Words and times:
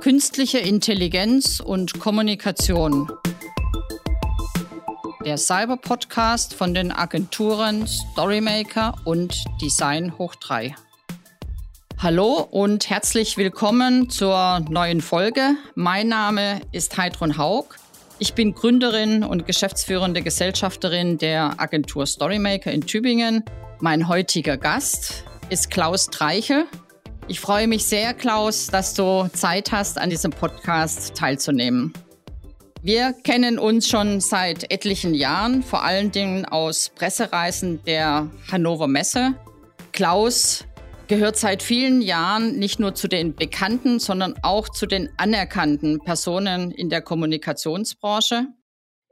Künstliche 0.00 0.58
Intelligenz 0.58 1.60
und 1.60 2.00
Kommunikation. 2.00 3.12
Der 5.24 5.36
Cyber-Podcast 5.36 6.54
von 6.54 6.72
den 6.72 6.90
Agenturen 6.90 7.86
Storymaker 7.86 8.94
und 9.04 9.34
Design 9.60 10.16
Hoch 10.16 10.34
3. 10.36 10.74
Hallo 11.98 12.48
und 12.50 12.88
herzlich 12.88 13.36
willkommen 13.36 14.08
zur 14.08 14.60
neuen 14.70 15.02
Folge. 15.02 15.56
Mein 15.74 16.08
Name 16.08 16.62
ist 16.72 16.96
Heidrun 16.96 17.36
Haug. 17.36 17.76
Ich 18.18 18.32
bin 18.32 18.54
Gründerin 18.54 19.22
und 19.22 19.46
geschäftsführende 19.46 20.22
Gesellschafterin 20.22 21.18
der 21.18 21.60
Agentur 21.60 22.06
Storymaker 22.06 22.72
in 22.72 22.80
Tübingen. 22.80 23.44
Mein 23.80 24.08
heutiger 24.08 24.56
Gast 24.56 25.24
ist 25.50 25.70
Klaus 25.70 26.06
Treichel. 26.06 26.64
Ich 27.30 27.38
freue 27.38 27.68
mich 27.68 27.84
sehr, 27.84 28.12
Klaus, 28.12 28.66
dass 28.66 28.94
du 28.94 29.28
Zeit 29.32 29.70
hast, 29.70 29.98
an 29.98 30.10
diesem 30.10 30.32
Podcast 30.32 31.14
teilzunehmen. 31.14 31.92
Wir 32.82 33.12
kennen 33.12 33.56
uns 33.60 33.88
schon 33.88 34.20
seit 34.20 34.68
etlichen 34.72 35.14
Jahren, 35.14 35.62
vor 35.62 35.84
allen 35.84 36.10
Dingen 36.10 36.44
aus 36.44 36.90
Pressereisen 36.92 37.84
der 37.84 38.28
Hannover 38.50 38.88
Messe. 38.88 39.36
Klaus 39.92 40.64
gehört 41.06 41.36
seit 41.36 41.62
vielen 41.62 42.02
Jahren 42.02 42.58
nicht 42.58 42.80
nur 42.80 42.96
zu 42.96 43.06
den 43.06 43.36
bekannten, 43.36 44.00
sondern 44.00 44.34
auch 44.42 44.68
zu 44.68 44.86
den 44.86 45.08
anerkannten 45.16 46.00
Personen 46.00 46.72
in 46.72 46.90
der 46.90 47.00
Kommunikationsbranche. 47.00 48.48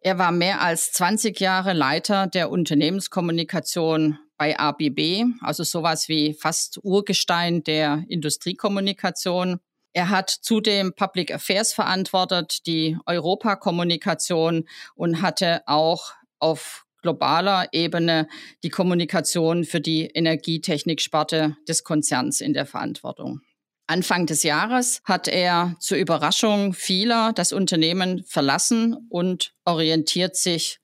Er 0.02 0.18
war 0.18 0.32
mehr 0.32 0.60
als 0.60 0.90
20 0.90 1.38
Jahre 1.38 1.72
Leiter 1.72 2.26
der 2.26 2.50
Unternehmenskommunikation 2.50 4.18
bei 4.38 4.58
ABB, 4.58 5.24
also 5.40 5.64
sowas 5.64 6.08
wie 6.08 6.32
fast 6.32 6.78
Urgestein 6.82 7.64
der 7.64 8.04
Industriekommunikation. 8.08 9.58
Er 9.92 10.10
hat 10.10 10.30
zudem 10.30 10.94
Public 10.94 11.34
Affairs 11.34 11.72
verantwortet, 11.72 12.66
die 12.66 12.96
Europakommunikation 13.04 14.68
und 14.94 15.20
hatte 15.20 15.62
auch 15.66 16.12
auf 16.38 16.86
globaler 17.02 17.68
Ebene 17.72 18.28
die 18.62 18.70
Kommunikation 18.70 19.64
für 19.64 19.80
die 19.80 20.06
Energietechniksparte 20.06 21.56
des 21.66 21.84
Konzerns 21.84 22.40
in 22.40 22.54
der 22.54 22.66
Verantwortung. 22.66 23.40
Anfang 23.88 24.26
des 24.26 24.42
Jahres 24.42 25.00
hat 25.04 25.28
er 25.28 25.74
zur 25.80 25.96
Überraschung 25.96 26.74
vieler 26.74 27.32
das 27.32 27.52
Unternehmen 27.52 28.22
verlassen 28.24 28.94
und 29.08 29.54
orientiert 29.64 30.36
sich 30.36 30.78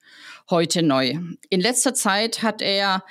heute 0.49 0.83
neu. 0.83 1.19
In 1.51 1.61
letzter 1.61 1.95
Zeit 1.95 2.43
hat 2.43 2.63
er 2.63 3.05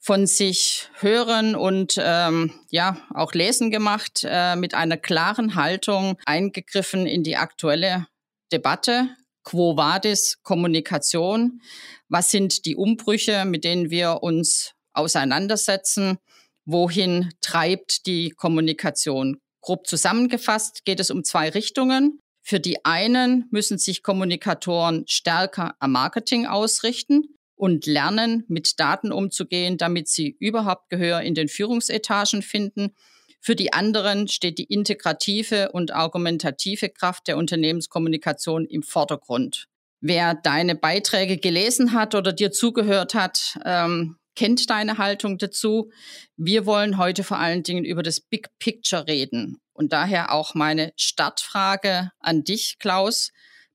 von 0.00 0.26
sich 0.26 0.88
hören 1.00 1.54
und 1.54 1.96
ähm, 1.98 2.52
ja 2.70 2.96
auch 3.12 3.32
lesen 3.32 3.70
gemacht, 3.70 4.24
äh, 4.24 4.56
mit 4.56 4.74
einer 4.74 4.96
klaren 4.96 5.54
Haltung 5.54 6.16
eingegriffen 6.24 7.06
in 7.06 7.24
die 7.24 7.36
aktuelle 7.36 8.06
Debatte. 8.52 9.08
Quo 9.44 9.76
vadis 9.76 10.38
Kommunikation? 10.42 11.60
Was 12.08 12.30
sind 12.30 12.64
die 12.64 12.76
Umbrüche, 12.76 13.44
mit 13.44 13.64
denen 13.64 13.90
wir 13.90 14.22
uns 14.22 14.74
auseinandersetzen? 14.92 16.18
Wohin 16.64 17.32
treibt 17.40 18.06
die 18.06 18.30
Kommunikation? 18.30 19.38
Grob 19.62 19.86
zusammengefasst 19.86 20.84
geht 20.84 21.00
es 21.00 21.10
um 21.10 21.24
zwei 21.24 21.48
Richtungen. 21.48 22.20
Für 22.42 22.60
die 22.60 22.84
einen 22.84 23.46
müssen 23.50 23.78
sich 23.78 24.02
Kommunikatoren 24.02 25.04
stärker 25.06 25.74
am 25.80 25.92
Marketing 25.92 26.46
ausrichten 26.46 27.37
und 27.58 27.86
lernen, 27.86 28.44
mit 28.48 28.80
Daten 28.80 29.12
umzugehen, 29.12 29.76
damit 29.76 30.08
sie 30.08 30.36
überhaupt 30.38 30.88
Gehör 30.88 31.20
in 31.20 31.34
den 31.34 31.48
Führungsetagen 31.48 32.42
finden. 32.42 32.94
Für 33.40 33.54
die 33.54 33.72
anderen 33.72 34.28
steht 34.28 34.58
die 34.58 34.64
integrative 34.64 35.70
und 35.72 35.92
argumentative 35.92 36.88
Kraft 36.88 37.28
der 37.28 37.36
Unternehmenskommunikation 37.36 38.66
im 38.66 38.82
Vordergrund. 38.82 39.68
Wer 40.00 40.34
deine 40.34 40.74
Beiträge 40.74 41.38
gelesen 41.38 41.92
hat 41.92 42.14
oder 42.14 42.32
dir 42.32 42.52
zugehört 42.52 43.14
hat, 43.14 43.58
ähm, 43.64 44.16
kennt 44.36 44.70
deine 44.70 44.98
Haltung 44.98 45.38
dazu. 45.38 45.90
Wir 46.36 46.64
wollen 46.64 46.96
heute 46.96 47.24
vor 47.24 47.38
allen 47.38 47.64
Dingen 47.64 47.84
über 47.84 48.04
das 48.04 48.20
Big 48.20 48.48
Picture 48.60 49.08
reden. 49.08 49.58
Und 49.72 49.92
daher 49.92 50.32
auch 50.32 50.54
meine 50.54 50.92
Startfrage 50.96 52.12
an 52.20 52.44
dich, 52.44 52.78
Klaus. 52.78 53.32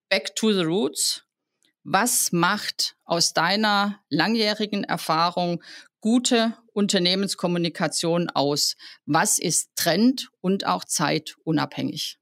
Back 0.09 0.35
to 0.35 0.53
the 0.53 0.61
Roots. 0.61 1.22
Was 1.83 2.31
macht 2.31 2.95
aus 3.03 3.33
deiner 3.33 3.99
langjährigen 4.09 4.85
Erfahrung 4.85 5.61
gute 5.99 6.53
Unternehmenskommunikation 6.71 8.29
aus? 8.29 8.75
Was 9.05 9.37
ist 9.37 9.75
Trend 9.75 10.29
und 10.39 10.65
auch 10.65 10.85
zeitunabhängig? 10.85 12.19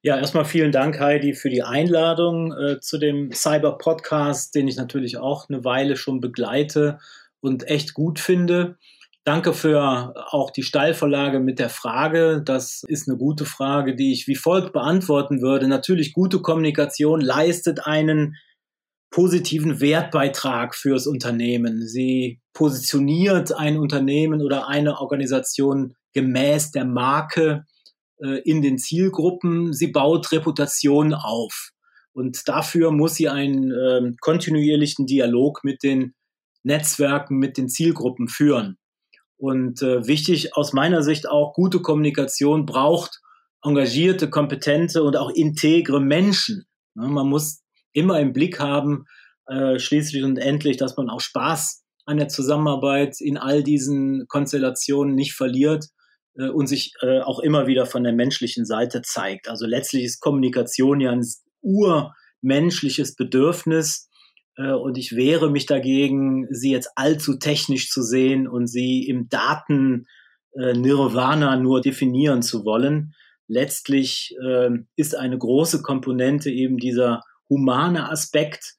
Ja, 0.00 0.18
erstmal 0.18 0.46
vielen 0.46 0.72
Dank, 0.72 0.98
Heidi, 0.98 1.34
für 1.34 1.50
die 1.50 1.62
Einladung 1.62 2.52
äh, 2.52 2.80
zu 2.80 2.98
dem 2.98 3.30
Cyber-Podcast, 3.30 4.54
den 4.54 4.66
ich 4.66 4.76
natürlich 4.76 5.18
auch 5.18 5.48
eine 5.48 5.64
Weile 5.64 5.96
schon 5.96 6.20
begleite 6.20 6.98
und 7.40 7.68
echt 7.68 7.92
gut 7.94 8.18
finde. 8.18 8.78
Danke 9.22 9.52
für 9.52 10.14
auch 10.32 10.50
die 10.50 10.64
Steilvorlage 10.64 11.38
mit 11.38 11.60
der 11.60 11.68
Frage. 11.68 12.42
Das 12.44 12.82
ist 12.88 13.08
eine 13.08 13.16
gute 13.16 13.44
Frage, 13.44 13.94
die 13.94 14.12
ich 14.12 14.26
wie 14.26 14.34
folgt 14.34 14.72
beantworten 14.72 15.40
würde. 15.40 15.68
Natürlich, 15.68 16.12
gute 16.12 16.40
Kommunikation 16.40 17.20
leistet 17.20 17.86
einen 17.86 18.36
positiven 19.12 19.80
Wertbeitrag 19.80 20.74
fürs 20.74 21.06
Unternehmen. 21.06 21.86
Sie 21.86 22.40
positioniert 22.54 23.52
ein 23.52 23.78
Unternehmen 23.78 24.42
oder 24.42 24.66
eine 24.68 25.00
Organisation 25.00 25.94
gemäß 26.14 26.72
der 26.72 26.86
Marke 26.86 27.64
äh, 28.18 28.40
in 28.40 28.62
den 28.62 28.78
Zielgruppen. 28.78 29.72
Sie 29.72 29.88
baut 29.88 30.32
Reputation 30.32 31.14
auf. 31.14 31.70
Und 32.14 32.48
dafür 32.48 32.90
muss 32.90 33.14
sie 33.14 33.28
einen 33.28 33.70
äh, 33.70 34.12
kontinuierlichen 34.20 35.06
Dialog 35.06 35.62
mit 35.62 35.82
den 35.82 36.14
Netzwerken, 36.64 37.36
mit 37.36 37.56
den 37.58 37.68
Zielgruppen 37.68 38.28
führen. 38.28 38.78
Und 39.36 39.82
äh, 39.82 40.06
wichtig 40.06 40.56
aus 40.56 40.72
meiner 40.72 41.02
Sicht 41.02 41.28
auch, 41.28 41.52
gute 41.52 41.80
Kommunikation 41.80 42.64
braucht 42.64 43.20
engagierte, 43.62 44.30
kompetente 44.30 45.02
und 45.02 45.16
auch 45.16 45.30
integre 45.30 46.00
Menschen. 46.00 46.64
Ja, 46.94 47.06
man 47.08 47.28
muss 47.28 47.61
immer 47.92 48.20
im 48.20 48.32
Blick 48.32 48.58
haben, 48.58 49.06
äh, 49.46 49.78
schließlich 49.78 50.24
und 50.24 50.38
endlich, 50.38 50.76
dass 50.76 50.96
man 50.96 51.10
auch 51.10 51.20
Spaß 51.20 51.82
an 52.04 52.16
der 52.16 52.28
Zusammenarbeit 52.28 53.20
in 53.20 53.36
all 53.36 53.62
diesen 53.62 54.26
Konstellationen 54.28 55.14
nicht 55.14 55.34
verliert 55.34 55.86
äh, 56.36 56.48
und 56.48 56.66
sich 56.66 56.92
äh, 57.02 57.20
auch 57.20 57.40
immer 57.40 57.66
wieder 57.66 57.86
von 57.86 58.04
der 58.04 58.12
menschlichen 58.12 58.64
Seite 58.64 59.02
zeigt. 59.02 59.48
Also 59.48 59.66
letztlich 59.66 60.04
ist 60.04 60.20
Kommunikation 60.20 61.00
ja 61.00 61.12
ein 61.12 61.24
urmenschliches 61.60 63.14
Bedürfnis 63.14 64.08
äh, 64.56 64.72
und 64.72 64.98
ich 64.98 65.14
wehre 65.14 65.50
mich 65.50 65.66
dagegen, 65.66 66.46
sie 66.50 66.72
jetzt 66.72 66.90
allzu 66.96 67.38
technisch 67.38 67.90
zu 67.90 68.02
sehen 68.02 68.48
und 68.48 68.66
sie 68.66 69.06
im 69.06 69.28
Daten 69.28 70.06
äh, 70.54 70.74
Nirvana 70.74 71.56
nur 71.56 71.80
definieren 71.80 72.42
zu 72.42 72.64
wollen. 72.64 73.14
Letztlich 73.48 74.34
äh, 74.42 74.70
ist 74.96 75.16
eine 75.16 75.38
große 75.38 75.82
Komponente 75.82 76.50
eben 76.50 76.78
dieser 76.78 77.22
humane 77.52 78.10
Aspekt. 78.10 78.76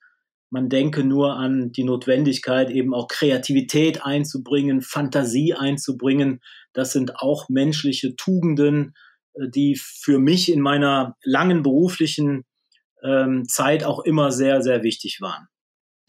Man 0.49 0.69
denke 0.69 1.03
nur 1.03 1.35
an 1.35 1.71
die 1.71 1.83
Notwendigkeit, 1.83 2.69
eben 2.69 2.93
auch 2.93 3.07
Kreativität 3.07 4.03
einzubringen, 4.03 4.81
Fantasie 4.81 5.53
einzubringen. 5.53 6.41
Das 6.73 6.91
sind 6.91 7.17
auch 7.17 7.49
menschliche 7.49 8.15
Tugenden, 8.15 8.93
äh, 9.33 9.49
die 9.49 9.75
für 9.75 10.19
mich 10.19 10.51
in 10.51 10.61
meiner 10.61 11.15
langen 11.23 11.63
beruflichen 11.63 12.45
ähm, 13.03 13.47
Zeit 13.47 13.83
auch 13.83 13.99
immer 13.99 14.31
sehr, 14.31 14.61
sehr 14.61 14.83
wichtig 14.83 15.21
waren. 15.21 15.47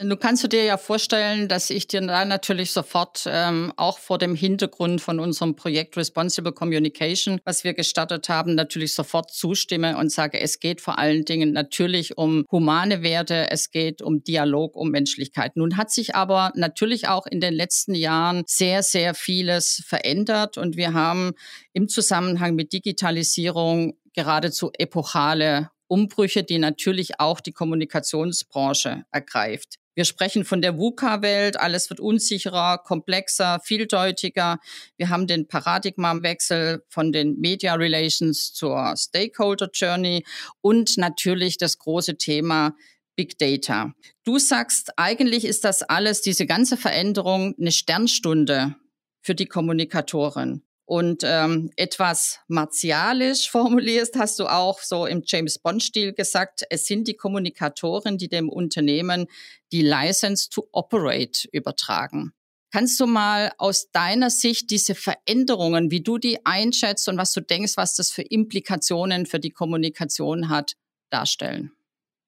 Du 0.00 0.16
kannst 0.16 0.42
du 0.42 0.48
dir 0.48 0.64
ja 0.64 0.76
vorstellen, 0.76 1.46
dass 1.46 1.70
ich 1.70 1.86
dir 1.86 2.00
da 2.00 2.24
natürlich 2.24 2.72
sofort 2.72 3.26
ähm, 3.28 3.72
auch 3.76 3.98
vor 4.00 4.18
dem 4.18 4.34
Hintergrund 4.34 5.00
von 5.00 5.20
unserem 5.20 5.54
Projekt 5.54 5.96
Responsible 5.96 6.50
Communication, 6.50 7.40
was 7.44 7.62
wir 7.62 7.74
gestartet 7.74 8.28
haben, 8.28 8.56
natürlich 8.56 8.92
sofort 8.92 9.30
zustimme 9.30 9.96
und 9.96 10.10
sage, 10.10 10.40
es 10.40 10.58
geht 10.58 10.80
vor 10.80 10.98
allen 10.98 11.24
Dingen 11.24 11.52
natürlich 11.52 12.18
um 12.18 12.44
humane 12.50 13.04
Werte, 13.04 13.52
es 13.52 13.70
geht 13.70 14.02
um 14.02 14.24
Dialog, 14.24 14.74
um 14.74 14.90
Menschlichkeit. 14.90 15.56
Nun 15.56 15.76
hat 15.76 15.92
sich 15.92 16.16
aber 16.16 16.50
natürlich 16.56 17.06
auch 17.06 17.28
in 17.28 17.38
den 17.38 17.54
letzten 17.54 17.94
Jahren 17.94 18.42
sehr, 18.48 18.82
sehr 18.82 19.14
vieles 19.14 19.80
verändert 19.86 20.58
und 20.58 20.76
wir 20.76 20.92
haben 20.92 21.34
im 21.72 21.86
Zusammenhang 21.86 22.56
mit 22.56 22.72
Digitalisierung 22.72 23.96
geradezu 24.12 24.72
epochale 24.76 25.70
Umbrüche, 25.86 26.42
die 26.42 26.58
natürlich 26.58 27.20
auch 27.20 27.40
die 27.40 27.52
Kommunikationsbranche 27.52 29.04
ergreift. 29.12 29.78
Wir 29.94 30.04
sprechen 30.04 30.44
von 30.44 30.60
der 30.60 30.76
VUCA-Welt, 30.76 31.58
alles 31.58 31.88
wird 31.88 32.00
unsicherer, 32.00 32.78
komplexer, 32.78 33.60
vieldeutiger. 33.60 34.58
Wir 34.96 35.08
haben 35.08 35.28
den 35.28 35.46
Paradigmawechsel 35.46 36.82
von 36.88 37.12
den 37.12 37.38
Media 37.38 37.74
Relations 37.74 38.52
zur 38.52 38.94
Stakeholder 38.96 39.70
Journey 39.72 40.24
und 40.60 40.98
natürlich 40.98 41.58
das 41.58 41.78
große 41.78 42.16
Thema 42.16 42.74
Big 43.14 43.38
Data. 43.38 43.94
Du 44.24 44.40
sagst, 44.40 44.98
eigentlich 44.98 45.44
ist 45.44 45.64
das 45.64 45.82
alles, 45.82 46.22
diese 46.22 46.46
ganze 46.46 46.76
Veränderung, 46.76 47.54
eine 47.58 47.70
Sternstunde 47.70 48.74
für 49.20 49.36
die 49.36 49.46
Kommunikatoren. 49.46 50.63
Und 50.86 51.22
ähm, 51.24 51.70
etwas 51.76 52.40
martialisch 52.46 53.50
formulierst, 53.50 54.16
hast 54.16 54.38
du 54.38 54.46
auch 54.46 54.80
so 54.80 55.06
im 55.06 55.22
James 55.24 55.58
Bond-Stil 55.58 56.12
gesagt, 56.12 56.64
es 56.70 56.86
sind 56.86 57.08
die 57.08 57.14
Kommunikatoren, 57.14 58.18
die 58.18 58.28
dem 58.28 58.48
Unternehmen 58.48 59.26
die 59.72 59.82
License 59.82 60.50
to 60.50 60.68
Operate 60.72 61.48
übertragen. 61.52 62.32
Kannst 62.70 62.98
du 62.98 63.06
mal 63.06 63.52
aus 63.56 63.92
deiner 63.92 64.30
Sicht 64.30 64.70
diese 64.70 64.96
Veränderungen, 64.96 65.92
wie 65.92 66.00
du 66.00 66.18
die 66.18 66.44
einschätzt 66.44 67.08
und 67.08 67.16
was 67.16 67.32
du 67.32 67.40
denkst, 67.40 67.76
was 67.76 67.94
das 67.94 68.10
für 68.10 68.22
Implikationen 68.22 69.26
für 69.26 69.38
die 69.38 69.50
Kommunikation 69.50 70.48
hat, 70.48 70.74
darstellen? 71.08 71.70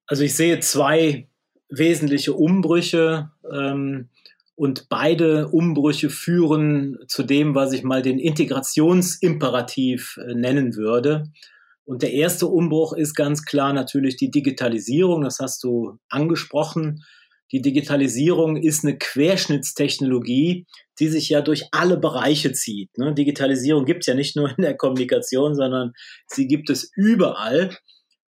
Also 0.06 0.23
ich 0.23 0.37
sehe 0.37 0.61
zwei 0.61 1.29
wesentliche 1.69 2.32
Umbrüche 2.32 3.32
ähm, 3.53 4.08
und 4.56 4.88
beide 4.88 5.49
Umbrüche 5.49 6.11
führen 6.11 6.99
zu 7.08 7.23
dem, 7.23 7.55
was 7.55 7.73
ich 7.73 7.85
mal 7.85 8.03
den 8.03 8.19
Integrationsimperativ 8.19 10.17
äh, 10.17 10.35
nennen 10.35 10.75
würde. 10.75 11.31
Und 11.85 12.03
der 12.03 12.12
erste 12.12 12.49
Umbruch 12.49 12.94
ist 12.94 13.14
ganz 13.14 13.44
klar 13.44 13.73
natürlich 13.73 14.17
die 14.17 14.31
Digitalisierung, 14.31 15.23
das 15.23 15.38
hast 15.38 15.62
du 15.62 15.99
angesprochen. 16.08 17.05
Die 17.53 17.62
Digitalisierung 17.62 18.56
ist 18.56 18.82
eine 18.82 18.99
Querschnittstechnologie, 18.99 20.67
die 20.99 21.08
sich 21.08 21.29
ja 21.29 21.43
durch 21.43 21.69
alle 21.70 21.99
Bereiche 21.99 22.53
zieht. 22.53 22.97
Ne? 22.99 23.14
Digitalisierung 23.14 23.85
gibt 23.85 24.00
es 24.00 24.06
ja 24.06 24.14
nicht 24.14 24.37
nur 24.37 24.49
in 24.49 24.62
der 24.62 24.76
Kommunikation, 24.76 25.55
sondern 25.55 25.93
sie 26.26 26.49
gibt 26.49 26.70
es 26.70 26.91
überall. 26.97 27.76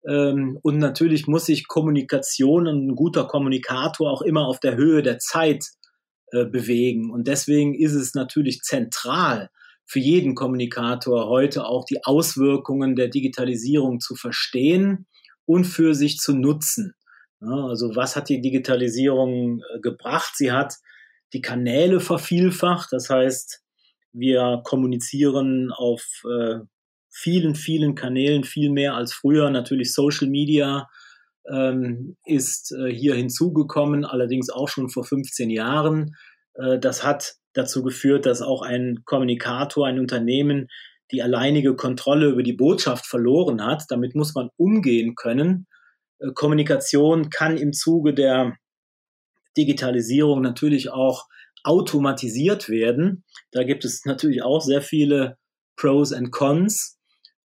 Ähm, 0.07 0.59
und 0.63 0.79
natürlich 0.79 1.27
muss 1.27 1.45
sich 1.45 1.67
Kommunikation 1.67 2.67
und 2.67 2.87
ein 2.87 2.95
guter 2.95 3.25
Kommunikator 3.25 4.11
auch 4.11 4.23
immer 4.23 4.47
auf 4.47 4.59
der 4.59 4.75
Höhe 4.75 5.01
der 5.01 5.19
Zeit 5.19 5.63
äh, 6.31 6.45
bewegen. 6.45 7.11
Und 7.11 7.27
deswegen 7.27 7.73
ist 7.73 7.93
es 7.93 8.13
natürlich 8.13 8.61
zentral 8.61 9.49
für 9.85 9.99
jeden 9.99 10.35
Kommunikator 10.35 11.27
heute 11.27 11.65
auch 11.65 11.85
die 11.85 12.03
Auswirkungen 12.03 12.95
der 12.95 13.07
Digitalisierung 13.07 13.99
zu 13.99 14.15
verstehen 14.15 15.05
und 15.45 15.65
für 15.65 15.93
sich 15.93 16.17
zu 16.17 16.33
nutzen. 16.33 16.95
Ja, 17.41 17.67
also 17.67 17.95
was 17.95 18.15
hat 18.15 18.29
die 18.29 18.41
Digitalisierung 18.41 19.61
äh, 19.61 19.79
gebracht? 19.79 20.33
Sie 20.35 20.51
hat 20.51 20.75
die 21.33 21.41
Kanäle 21.41 21.99
vervielfacht. 21.99 22.91
Das 22.91 23.09
heißt, 23.09 23.61
wir 24.13 24.61
kommunizieren 24.63 25.71
auf 25.71 26.03
äh, 26.29 26.59
vielen, 27.09 27.55
vielen 27.55 27.95
Kanälen 27.95 28.43
viel 28.43 28.71
mehr 28.71 28.95
als 28.95 29.13
früher. 29.13 29.49
Natürlich 29.49 29.93
Social 29.93 30.27
Media 30.27 30.89
ähm, 31.51 32.17
ist 32.25 32.71
äh, 32.71 32.91
hier 32.91 33.15
hinzugekommen, 33.15 34.05
allerdings 34.05 34.49
auch 34.49 34.69
schon 34.69 34.89
vor 34.89 35.03
15 35.03 35.49
Jahren. 35.49 36.15
Äh, 36.55 36.79
das 36.79 37.03
hat 37.03 37.35
dazu 37.53 37.83
geführt, 37.83 38.25
dass 38.25 38.41
auch 38.41 38.61
ein 38.61 39.01
Kommunikator, 39.05 39.87
ein 39.87 39.99
Unternehmen 39.99 40.67
die 41.11 41.21
alleinige 41.21 41.75
Kontrolle 41.75 42.29
über 42.29 42.43
die 42.43 42.53
Botschaft 42.53 43.05
verloren 43.05 43.63
hat. 43.63 43.83
Damit 43.89 44.15
muss 44.15 44.33
man 44.33 44.49
umgehen 44.57 45.15
können. 45.15 45.67
Äh, 46.19 46.31
Kommunikation 46.33 47.29
kann 47.29 47.57
im 47.57 47.73
Zuge 47.73 48.13
der 48.13 48.57
Digitalisierung 49.57 50.41
natürlich 50.41 50.89
auch 50.89 51.27
automatisiert 51.63 52.69
werden. 52.69 53.23
Da 53.51 53.63
gibt 53.63 53.85
es 53.85 54.05
natürlich 54.05 54.43
auch 54.43 54.61
sehr 54.61 54.81
viele 54.81 55.37
Pros 55.75 56.13
and 56.13 56.31
Cons. 56.31 56.94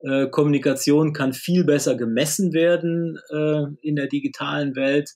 Äh, 0.02 0.28
Kommunikation 0.30 1.14
kann 1.14 1.34
viel 1.34 1.64
besser 1.64 1.96
gemessen 1.96 2.54
werden 2.54 3.20
äh, 3.30 3.64
in 3.82 3.96
der 3.96 4.08
digitalen 4.08 4.76
Welt. 4.76 5.12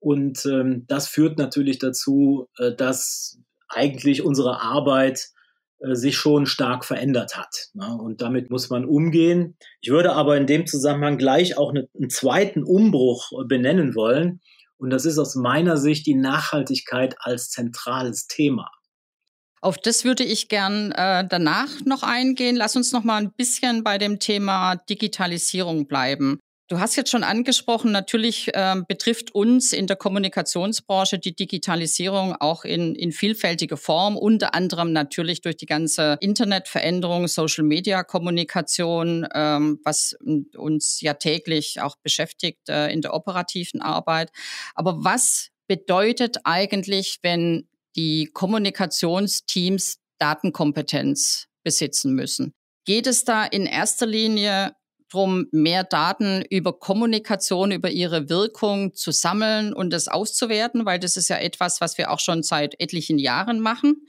Und 0.00 0.44
ähm, 0.46 0.84
das 0.88 1.08
führt 1.08 1.38
natürlich 1.38 1.78
dazu, 1.78 2.48
äh, 2.58 2.74
dass 2.74 3.38
eigentlich 3.68 4.22
unsere 4.24 4.60
Arbeit 4.60 5.28
äh, 5.78 5.94
sich 5.94 6.16
schon 6.16 6.46
stark 6.46 6.84
verändert 6.84 7.36
hat. 7.36 7.68
Ne? 7.74 7.96
Und 7.96 8.20
damit 8.20 8.50
muss 8.50 8.70
man 8.70 8.84
umgehen. 8.84 9.56
Ich 9.80 9.90
würde 9.90 10.12
aber 10.12 10.36
in 10.36 10.46
dem 10.46 10.66
Zusammenhang 10.66 11.18
gleich 11.18 11.56
auch 11.56 11.70
eine, 11.70 11.88
einen 11.96 12.10
zweiten 12.10 12.62
Umbruch 12.62 13.30
benennen 13.46 13.94
wollen. 13.94 14.40
Und 14.78 14.90
das 14.90 15.06
ist 15.06 15.18
aus 15.18 15.34
meiner 15.36 15.76
Sicht 15.76 16.06
die 16.06 16.14
Nachhaltigkeit 16.14 17.16
als 17.20 17.48
zentrales 17.48 18.26
Thema. 18.26 18.70
Auf 19.66 19.78
das 19.78 20.04
würde 20.04 20.22
ich 20.22 20.46
gern 20.46 20.92
äh, 20.92 21.26
danach 21.28 21.84
noch 21.84 22.04
eingehen. 22.04 22.54
Lass 22.54 22.76
uns 22.76 22.92
noch 22.92 23.02
mal 23.02 23.20
ein 23.20 23.32
bisschen 23.32 23.82
bei 23.82 23.98
dem 23.98 24.20
Thema 24.20 24.76
Digitalisierung 24.76 25.88
bleiben. 25.88 26.38
Du 26.68 26.78
hast 26.78 26.94
jetzt 26.94 27.10
schon 27.10 27.24
angesprochen, 27.24 27.90
natürlich 27.90 28.54
äh, 28.54 28.76
betrifft 28.86 29.34
uns 29.34 29.72
in 29.72 29.88
der 29.88 29.96
Kommunikationsbranche 29.96 31.18
die 31.18 31.34
Digitalisierung 31.34 32.36
auch 32.38 32.64
in, 32.64 32.94
in 32.94 33.10
vielfältige 33.10 33.76
Form, 33.76 34.16
unter 34.16 34.54
anderem 34.54 34.92
natürlich 34.92 35.40
durch 35.40 35.56
die 35.56 35.66
ganze 35.66 36.16
Internetveränderung, 36.20 37.26
Social-Media-Kommunikation, 37.26 39.26
ähm, 39.34 39.80
was 39.82 40.16
uns 40.56 41.00
ja 41.00 41.14
täglich 41.14 41.80
auch 41.80 41.96
beschäftigt 42.04 42.68
äh, 42.68 42.92
in 42.92 43.00
der 43.00 43.14
operativen 43.14 43.82
Arbeit. 43.82 44.30
Aber 44.76 45.02
was 45.02 45.50
bedeutet 45.66 46.36
eigentlich, 46.44 47.18
wenn 47.22 47.66
die 47.96 48.30
Kommunikationsteams 48.32 49.98
Datenkompetenz 50.18 51.46
besitzen 51.64 52.14
müssen? 52.14 52.52
Geht 52.84 53.06
es 53.06 53.24
da 53.24 53.44
in 53.44 53.66
erster 53.66 54.06
Linie 54.06 54.72
drum, 55.10 55.46
mehr 55.52 55.84
Daten 55.84 56.44
über 56.50 56.78
Kommunikation, 56.78 57.72
über 57.72 57.90
ihre 57.90 58.28
Wirkung 58.28 58.94
zu 58.94 59.12
sammeln 59.12 59.72
und 59.72 59.92
das 59.92 60.08
auszuwerten, 60.08 60.84
weil 60.84 60.98
das 60.98 61.16
ist 61.16 61.28
ja 61.28 61.38
etwas, 61.38 61.80
was 61.80 61.98
wir 61.98 62.10
auch 62.10 62.20
schon 62.20 62.42
seit 62.42 62.78
etlichen 62.80 63.18
Jahren 63.18 63.60
machen. 63.60 64.06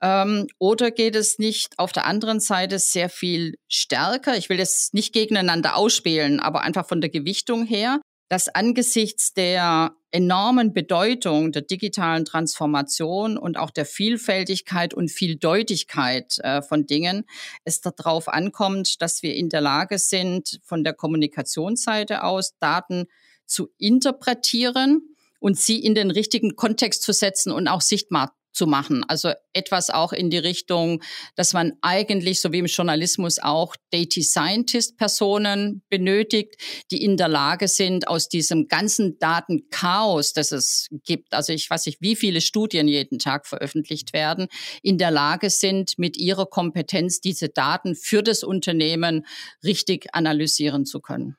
Ähm, 0.00 0.46
oder 0.58 0.90
geht 0.90 1.16
es 1.16 1.38
nicht 1.38 1.78
auf 1.78 1.92
der 1.92 2.06
anderen 2.06 2.40
Seite 2.40 2.78
sehr 2.78 3.08
viel 3.08 3.54
stärker? 3.68 4.36
Ich 4.36 4.48
will 4.48 4.56
das 4.56 4.90
nicht 4.92 5.12
gegeneinander 5.12 5.76
ausspielen, 5.76 6.40
aber 6.40 6.62
einfach 6.62 6.88
von 6.88 7.00
der 7.00 7.10
Gewichtung 7.10 7.64
her, 7.66 8.00
dass 8.32 8.48
angesichts 8.48 9.34
der 9.34 9.94
enormen 10.10 10.72
Bedeutung 10.72 11.52
der 11.52 11.60
digitalen 11.60 12.24
Transformation 12.24 13.36
und 13.36 13.58
auch 13.58 13.70
der 13.70 13.84
Vielfältigkeit 13.84 14.94
und 14.94 15.10
Vieldeutigkeit 15.10 16.38
äh, 16.38 16.62
von 16.62 16.86
Dingen 16.86 17.26
es 17.64 17.82
darauf 17.82 18.28
ankommt, 18.28 19.02
dass 19.02 19.22
wir 19.22 19.34
in 19.34 19.50
der 19.50 19.60
Lage 19.60 19.98
sind, 19.98 20.60
von 20.64 20.82
der 20.82 20.94
Kommunikationsseite 20.94 22.24
aus 22.24 22.56
Daten 22.58 23.04
zu 23.44 23.68
interpretieren 23.76 25.14
und 25.38 25.58
sie 25.58 25.84
in 25.84 25.94
den 25.94 26.10
richtigen 26.10 26.56
Kontext 26.56 27.02
zu 27.02 27.12
setzen 27.12 27.52
und 27.52 27.68
auch 27.68 27.82
sichtbar 27.82 28.34
zu 28.52 28.66
machen. 28.66 29.04
Also 29.08 29.32
etwas 29.52 29.90
auch 29.90 30.12
in 30.12 30.30
die 30.30 30.38
Richtung, 30.38 31.02
dass 31.36 31.52
man 31.52 31.72
eigentlich, 31.80 32.40
so 32.40 32.52
wie 32.52 32.58
im 32.58 32.66
Journalismus 32.66 33.38
auch, 33.38 33.74
Data 33.90 34.20
Scientist 34.20 34.96
Personen 34.96 35.82
benötigt, 35.88 36.56
die 36.90 37.02
in 37.02 37.16
der 37.16 37.28
Lage 37.28 37.68
sind, 37.68 38.08
aus 38.08 38.28
diesem 38.28 38.68
ganzen 38.68 39.18
Datenchaos, 39.18 40.32
das 40.32 40.52
es 40.52 40.88
gibt, 41.04 41.32
also 41.32 41.52
ich 41.52 41.68
weiß 41.68 41.86
nicht, 41.86 42.00
wie 42.00 42.16
viele 42.16 42.40
Studien 42.40 42.88
jeden 42.88 43.18
Tag 43.18 43.46
veröffentlicht 43.46 44.12
werden, 44.12 44.48
in 44.82 44.98
der 44.98 45.10
Lage 45.10 45.50
sind, 45.50 45.98
mit 45.98 46.16
ihrer 46.16 46.46
Kompetenz 46.46 47.20
diese 47.20 47.48
Daten 47.48 47.94
für 47.94 48.22
das 48.22 48.42
Unternehmen 48.42 49.26
richtig 49.64 50.14
analysieren 50.14 50.84
zu 50.84 51.00
können. 51.00 51.36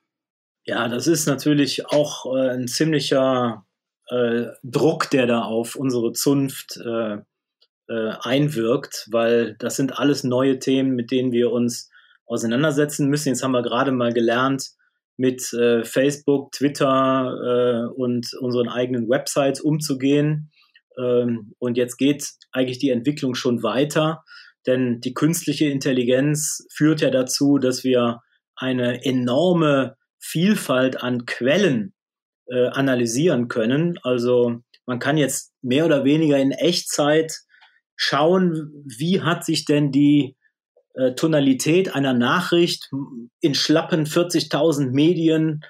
Ja, 0.66 0.88
das 0.88 1.08
ist 1.08 1.26
natürlich 1.26 1.88
auch 1.88 2.26
äh, 2.34 2.52
ein 2.52 2.68
ziemlicher 2.68 3.66
äh, 4.10 4.48
Druck, 4.64 5.10
der 5.10 5.28
da 5.28 5.44
auf 5.44 5.76
unsere 5.76 6.14
Zunft 6.14 6.78
äh, 6.78 7.18
äh, 7.90 8.14
einwirkt, 8.22 9.08
weil 9.12 9.56
das 9.60 9.76
sind 9.76 10.00
alles 10.00 10.24
neue 10.24 10.60
Themen, 10.60 10.96
mit 10.96 11.12
denen 11.12 11.32
wir 11.32 11.52
uns 11.52 11.90
auseinandersetzen 12.26 13.10
müssen. 13.10 13.30
Jetzt 13.30 13.44
haben 13.44 13.52
wir 13.52 13.62
gerade 13.62 13.92
mal 13.92 14.14
gelernt, 14.14 14.72
mit 15.18 15.54
äh, 15.54 15.84
Facebook, 15.84 16.52
Twitter 16.52 17.90
äh, 17.90 17.94
und 17.94 18.34
unseren 18.40 18.70
eigenen 18.70 19.10
Websites 19.10 19.62
umzugehen. 19.62 20.52
Ähm, 20.98 21.54
und 21.60 21.78
jetzt 21.78 21.98
geht 21.98 22.28
eigentlich 22.52 22.80
die 22.80 22.90
Entwicklung 22.90 23.36
schon 23.36 23.64
weiter, 23.64 24.24
denn 24.66 25.02
die 25.02 25.14
künstliche 25.14 25.66
Intelligenz 25.66 26.66
führt 26.72 27.02
ja 27.02 27.12
dazu, 27.12 27.58
dass 27.58 27.84
wir 27.84 28.22
eine 28.56 29.04
enorme 29.04 29.98
Vielfalt 30.20 31.04
an 31.04 31.26
Quellen 31.26 31.94
äh, 32.48 32.68
analysieren 32.68 33.48
können. 33.48 33.98
Also 34.04 34.62
man 34.86 35.00
kann 35.00 35.18
jetzt 35.18 35.54
mehr 35.62 35.86
oder 35.86 36.04
weniger 36.04 36.38
in 36.38 36.52
Echtzeit 36.52 37.34
schauen, 37.96 38.84
wie 38.86 39.22
hat 39.22 39.46
sich 39.46 39.66
denn 39.66 39.92
die 39.92 40.36
äh, 40.96 41.14
Tonalität 41.14 41.96
einer 41.96 42.14
Nachricht 42.14 42.90
in 43.40 43.56
schlappen 43.56 44.06
40.000 44.06 44.92
Medien 44.92 45.62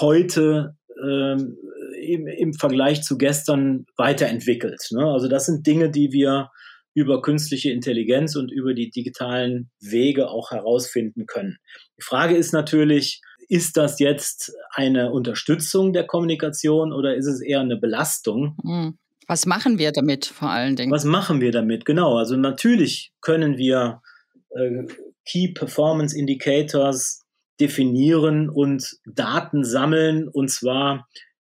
heute 0.00 0.76
äh, 1.02 1.32
im, 1.32 2.26
im, 2.26 2.54
Vergleich 2.54 3.02
zu 3.02 3.16
gestern 3.18 3.86
weiterentwickelt. 3.96 4.88
Ne? 4.90 5.04
Also 5.04 5.28
das 5.28 5.46
sind 5.46 5.66
Dinge, 5.66 5.90
die 5.90 6.12
wir 6.12 6.50
über 6.94 7.22
künstliche 7.22 7.70
Intelligenz 7.70 8.36
und 8.36 8.52
über 8.52 8.74
die 8.74 8.90
digitalen 8.90 9.70
Wege 9.80 10.28
auch 10.28 10.50
herausfinden 10.50 11.26
können. 11.26 11.56
Die 11.98 12.04
Frage 12.04 12.36
ist 12.36 12.52
natürlich, 12.52 13.20
ist 13.48 13.76
das 13.76 13.98
jetzt 13.98 14.52
eine 14.70 15.12
Unterstützung 15.12 15.92
der 15.92 16.06
Kommunikation 16.06 16.92
oder 16.92 17.14
ist 17.16 17.26
es 17.26 17.40
eher 17.40 17.60
eine 17.60 17.76
Belastung? 17.76 18.56
Hm. 18.62 18.98
Was 19.28 19.46
machen 19.46 19.78
wir 19.78 19.92
damit 19.92 20.26
vor 20.26 20.50
allen 20.50 20.76
Dingen? 20.76 20.92
Was 20.92 21.04
machen 21.04 21.40
wir 21.40 21.52
damit? 21.52 21.84
Genau. 21.84 22.16
Also 22.16 22.36
natürlich 22.36 23.12
können 23.20 23.56
wir 23.56 24.02
äh, 24.50 24.84
Key 25.24 25.52
Performance 25.52 26.18
Indicators 26.18 27.22
definieren 27.60 28.48
und 28.48 28.96
Daten 29.06 29.64
sammeln 29.64 30.28
und 30.28 30.50
zwar 30.50 31.06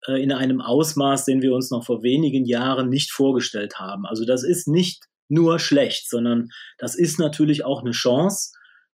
äh, 0.08 0.22
in 0.22 0.32
einem 0.32 0.62
Ausmaß, 0.62 1.26
den 1.26 1.42
wir 1.42 1.54
uns 1.54 1.72
noch 1.72 1.86
vor 1.86 2.04
wenigen 2.04 2.46
Jahren 2.46 2.90
nicht 2.90 3.12
vorgestellt 3.12 3.80
haben. 3.80 4.06
Also 4.06 4.26
das 4.26 4.44
ist 4.44 4.68
nicht 4.68 5.06
nur 5.30 5.60
schlecht, 5.60 6.10
sondern 6.10 6.50
das 6.78 6.96
ist 6.96 7.20
natürlich 7.20 7.66
auch 7.66 7.82
eine 7.82 7.92
Chance. 7.92 8.52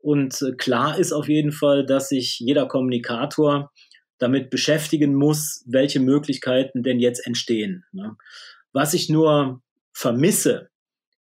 Und 0.05 0.43
äh, 0.43 0.53
klar 0.53 0.99
ist 0.99 1.13
auf 1.13 1.31
jeden 1.31 1.51
Fall, 1.51 1.87
dass 1.87 2.11
sich 2.11 2.39
jeder 2.39 2.69
Kommunikator 2.69 3.73
damit 4.19 4.51
beschäftigen 4.51 5.15
muss, 5.15 5.65
welche 5.67 5.99
Möglichkeiten 5.99 6.83
denn 6.83 7.01
jetzt 7.01 7.27
entstehen. 7.27 7.85
Ne? 7.91 8.15
Was 8.75 8.93
ich 8.93 9.09
nur 9.09 9.63
vermisse, 9.95 10.69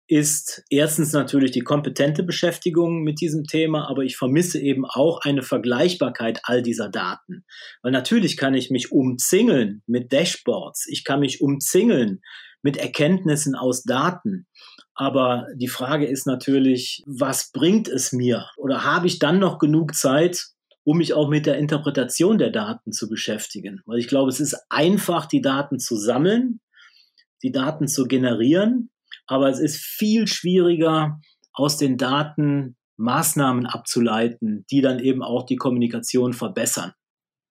ist 0.08 0.64
erstens 0.70 1.12
natürlich 1.12 1.50
die 1.50 1.60
kompetente 1.60 2.22
Beschäftigung 2.22 3.02
mit 3.02 3.20
diesem 3.20 3.44
Thema, 3.44 3.88
aber 3.88 4.02
ich 4.02 4.16
vermisse 4.16 4.58
eben 4.58 4.86
auch 4.86 5.20
eine 5.20 5.42
Vergleichbarkeit 5.42 6.40
all 6.44 6.62
dieser 6.62 6.88
Daten. 6.88 7.44
Weil 7.82 7.92
natürlich 7.92 8.38
kann 8.38 8.54
ich 8.54 8.70
mich 8.70 8.90
umzingeln 8.90 9.82
mit 9.86 10.10
Dashboards, 10.10 10.86
ich 10.88 11.04
kann 11.04 11.20
mich 11.20 11.42
umzingeln 11.42 12.22
mit 12.62 12.76
Erkenntnissen 12.76 13.54
aus 13.54 13.82
Daten. 13.82 14.46
Aber 14.94 15.46
die 15.56 15.68
Frage 15.68 16.06
ist 16.06 16.26
natürlich, 16.26 17.02
was 17.06 17.50
bringt 17.52 17.88
es 17.88 18.12
mir? 18.12 18.46
Oder 18.56 18.84
habe 18.84 19.06
ich 19.06 19.18
dann 19.18 19.38
noch 19.38 19.58
genug 19.58 19.94
Zeit, 19.94 20.48
um 20.84 20.98
mich 20.98 21.14
auch 21.14 21.28
mit 21.28 21.46
der 21.46 21.58
Interpretation 21.58 22.38
der 22.38 22.50
Daten 22.50 22.92
zu 22.92 23.08
beschäftigen? 23.08 23.80
Weil 23.86 23.98
ich 23.98 24.08
glaube, 24.08 24.30
es 24.30 24.40
ist 24.40 24.56
einfach, 24.68 25.26
die 25.26 25.40
Daten 25.40 25.78
zu 25.78 25.96
sammeln, 25.96 26.60
die 27.42 27.52
Daten 27.52 27.88
zu 27.88 28.06
generieren 28.06 28.90
aber 29.30 29.48
es 29.48 29.60
ist 29.60 29.76
viel 29.76 30.26
schwieriger, 30.26 31.20
aus 31.52 31.76
den 31.76 31.96
Daten 31.96 32.76
Maßnahmen 32.96 33.64
abzuleiten, 33.64 34.66
die 34.70 34.80
dann 34.80 34.98
eben 34.98 35.22
auch 35.22 35.46
die 35.46 35.56
Kommunikation 35.56 36.32
verbessern. 36.32 36.92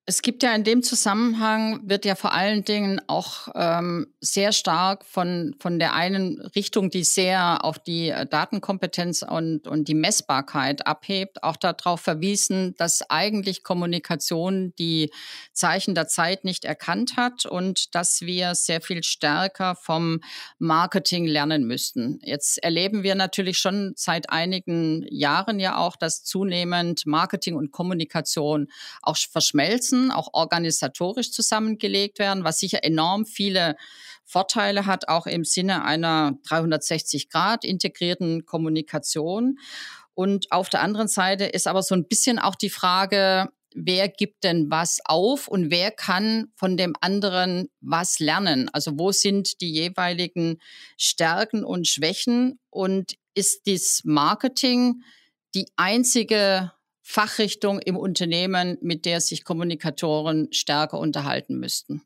Es 0.09 0.23
gibt 0.23 0.41
ja 0.41 0.55
in 0.55 0.63
dem 0.63 0.81
Zusammenhang, 0.81 1.87
wird 1.87 2.03
ja 2.03 2.15
vor 2.15 2.33
allen 2.33 2.63
Dingen 2.63 2.99
auch 3.05 3.47
ähm, 3.53 4.07
sehr 4.19 4.53
stark 4.53 5.05
von, 5.05 5.55
von 5.59 5.77
der 5.77 5.93
einen 5.93 6.41
Richtung, 6.55 6.89
die 6.89 7.03
sehr 7.03 7.63
auf 7.63 7.77
die 7.77 8.09
äh, 8.09 8.25
Datenkompetenz 8.25 9.21
und, 9.21 9.67
und 9.67 9.87
die 9.87 9.93
Messbarkeit 9.93 10.87
abhebt, 10.87 11.43
auch 11.43 11.57
darauf 11.57 12.01
verwiesen, 12.01 12.73
dass 12.79 13.07
eigentlich 13.11 13.61
Kommunikation 13.61 14.73
die 14.79 15.11
Zeichen 15.53 15.93
der 15.93 16.07
Zeit 16.07 16.43
nicht 16.43 16.65
erkannt 16.65 17.15
hat 17.15 17.45
und 17.45 17.93
dass 17.93 18.21
wir 18.21 18.55
sehr 18.55 18.81
viel 18.81 19.03
stärker 19.03 19.75
vom 19.75 20.21
Marketing 20.57 21.27
lernen 21.27 21.65
müssten. 21.65 22.19
Jetzt 22.23 22.57
erleben 22.63 23.03
wir 23.03 23.13
natürlich 23.13 23.59
schon 23.59 23.93
seit 23.95 24.31
einigen 24.31 25.05
Jahren 25.11 25.59
ja 25.59 25.77
auch, 25.77 25.95
dass 25.95 26.23
zunehmend 26.23 27.05
Marketing 27.05 27.55
und 27.55 27.71
Kommunikation 27.71 28.69
auch 29.03 29.15
verschmelzen 29.15 29.98
müssen, 29.99 30.11
auch 30.11 30.29
organisatorisch 30.33 31.31
zusammengelegt 31.31 32.19
werden, 32.19 32.43
was 32.43 32.59
sicher 32.59 32.83
enorm 32.83 33.25
viele 33.25 33.75
Vorteile 34.25 34.85
hat, 34.85 35.07
auch 35.07 35.25
im 35.25 35.43
Sinne 35.43 35.83
einer 35.83 36.37
360 36.47 37.29
Grad 37.29 37.65
integrierten 37.65 38.45
Kommunikation. 38.45 39.57
Und 40.13 40.51
auf 40.51 40.69
der 40.69 40.81
anderen 40.81 41.07
Seite 41.07 41.45
ist 41.45 41.67
aber 41.67 41.81
so 41.81 41.95
ein 41.95 42.07
bisschen 42.07 42.39
auch 42.39 42.55
die 42.55 42.69
Frage, 42.69 43.47
wer 43.73 44.09
gibt 44.09 44.43
denn 44.43 44.69
was 44.69 44.99
auf 45.05 45.47
und 45.47 45.71
wer 45.71 45.91
kann 45.91 46.51
von 46.55 46.75
dem 46.75 46.95
anderen 47.01 47.69
was 47.81 48.19
lernen? 48.19 48.69
Also 48.73 48.97
wo 48.97 49.11
sind 49.11 49.61
die 49.61 49.71
jeweiligen 49.71 50.59
Stärken 50.97 51.63
und 51.63 51.87
Schwächen 51.87 52.59
und 52.69 53.13
ist 53.33 53.67
das 53.67 54.01
Marketing 54.03 55.01
die 55.55 55.65
einzige 55.77 56.71
Fachrichtung 57.11 57.79
im 57.79 57.97
Unternehmen, 57.97 58.77
mit 58.81 59.05
der 59.05 59.19
sich 59.19 59.43
Kommunikatoren 59.43 60.53
stärker 60.53 60.99
unterhalten 60.99 61.57
müssten. 61.57 62.03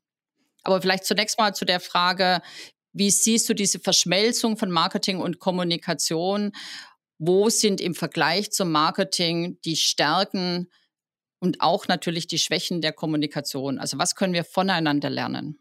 Aber 0.64 0.82
vielleicht 0.82 1.04
zunächst 1.04 1.38
mal 1.38 1.54
zu 1.54 1.66
der 1.66 1.82
Frage, 1.82 2.42
wie 2.94 3.12
siehst 3.12 3.50
du 3.50 3.54
diese 3.54 3.80
Verschmelzung 3.80 4.56
von 4.56 4.72
Marketing 4.72 5.20
und 5.20 5.40
Kommunikation? 5.40 6.54
Wo 7.18 7.50
sind 7.50 7.82
im 7.82 7.96
Vergleich 7.96 8.52
zum 8.54 8.72
Marketing 8.72 9.60
die 9.66 9.76
Stärken 9.76 10.70
und 11.40 11.60
auch 11.60 11.90
natürlich 11.90 12.28
die 12.28 12.40
Schwächen 12.40 12.80
der 12.80 12.94
Kommunikation? 12.94 13.80
Also 13.80 13.98
was 13.98 14.16
können 14.16 14.32
wir 14.32 14.46
voneinander 14.46 15.10
lernen? 15.10 15.60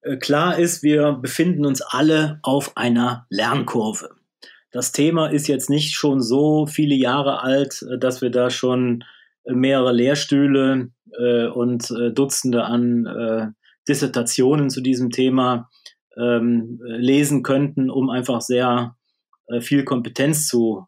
Äh, 0.00 0.16
klar 0.16 0.58
ist, 0.58 0.82
wir 0.82 1.12
befinden 1.12 1.64
uns 1.64 1.80
alle 1.80 2.40
auf 2.42 2.76
einer 2.76 3.24
Lernkurve 3.30 4.16
das 4.72 4.90
Thema 4.90 5.26
ist 5.26 5.46
jetzt 5.46 5.70
nicht 5.70 5.94
schon 5.94 6.20
so 6.20 6.66
viele 6.66 6.94
Jahre 6.94 7.42
alt, 7.42 7.82
äh, 7.88 7.98
dass 7.98 8.22
wir 8.22 8.30
da 8.30 8.50
schon 8.50 9.04
äh, 9.44 9.52
mehrere 9.52 9.92
Lehrstühle 9.92 10.90
äh, 11.18 11.46
und 11.46 11.90
äh, 11.90 12.10
Dutzende 12.10 12.64
an 12.64 13.06
äh, 13.06 13.46
Dissertationen 13.86 14.70
zu 14.70 14.80
diesem 14.80 15.10
Thema 15.10 15.68
ähm, 16.16 16.80
lesen 16.82 17.42
könnten, 17.42 17.90
um 17.90 18.10
einfach 18.10 18.40
sehr 18.40 18.96
äh, 19.46 19.60
viel 19.60 19.84
Kompetenz 19.84 20.48
zu 20.48 20.86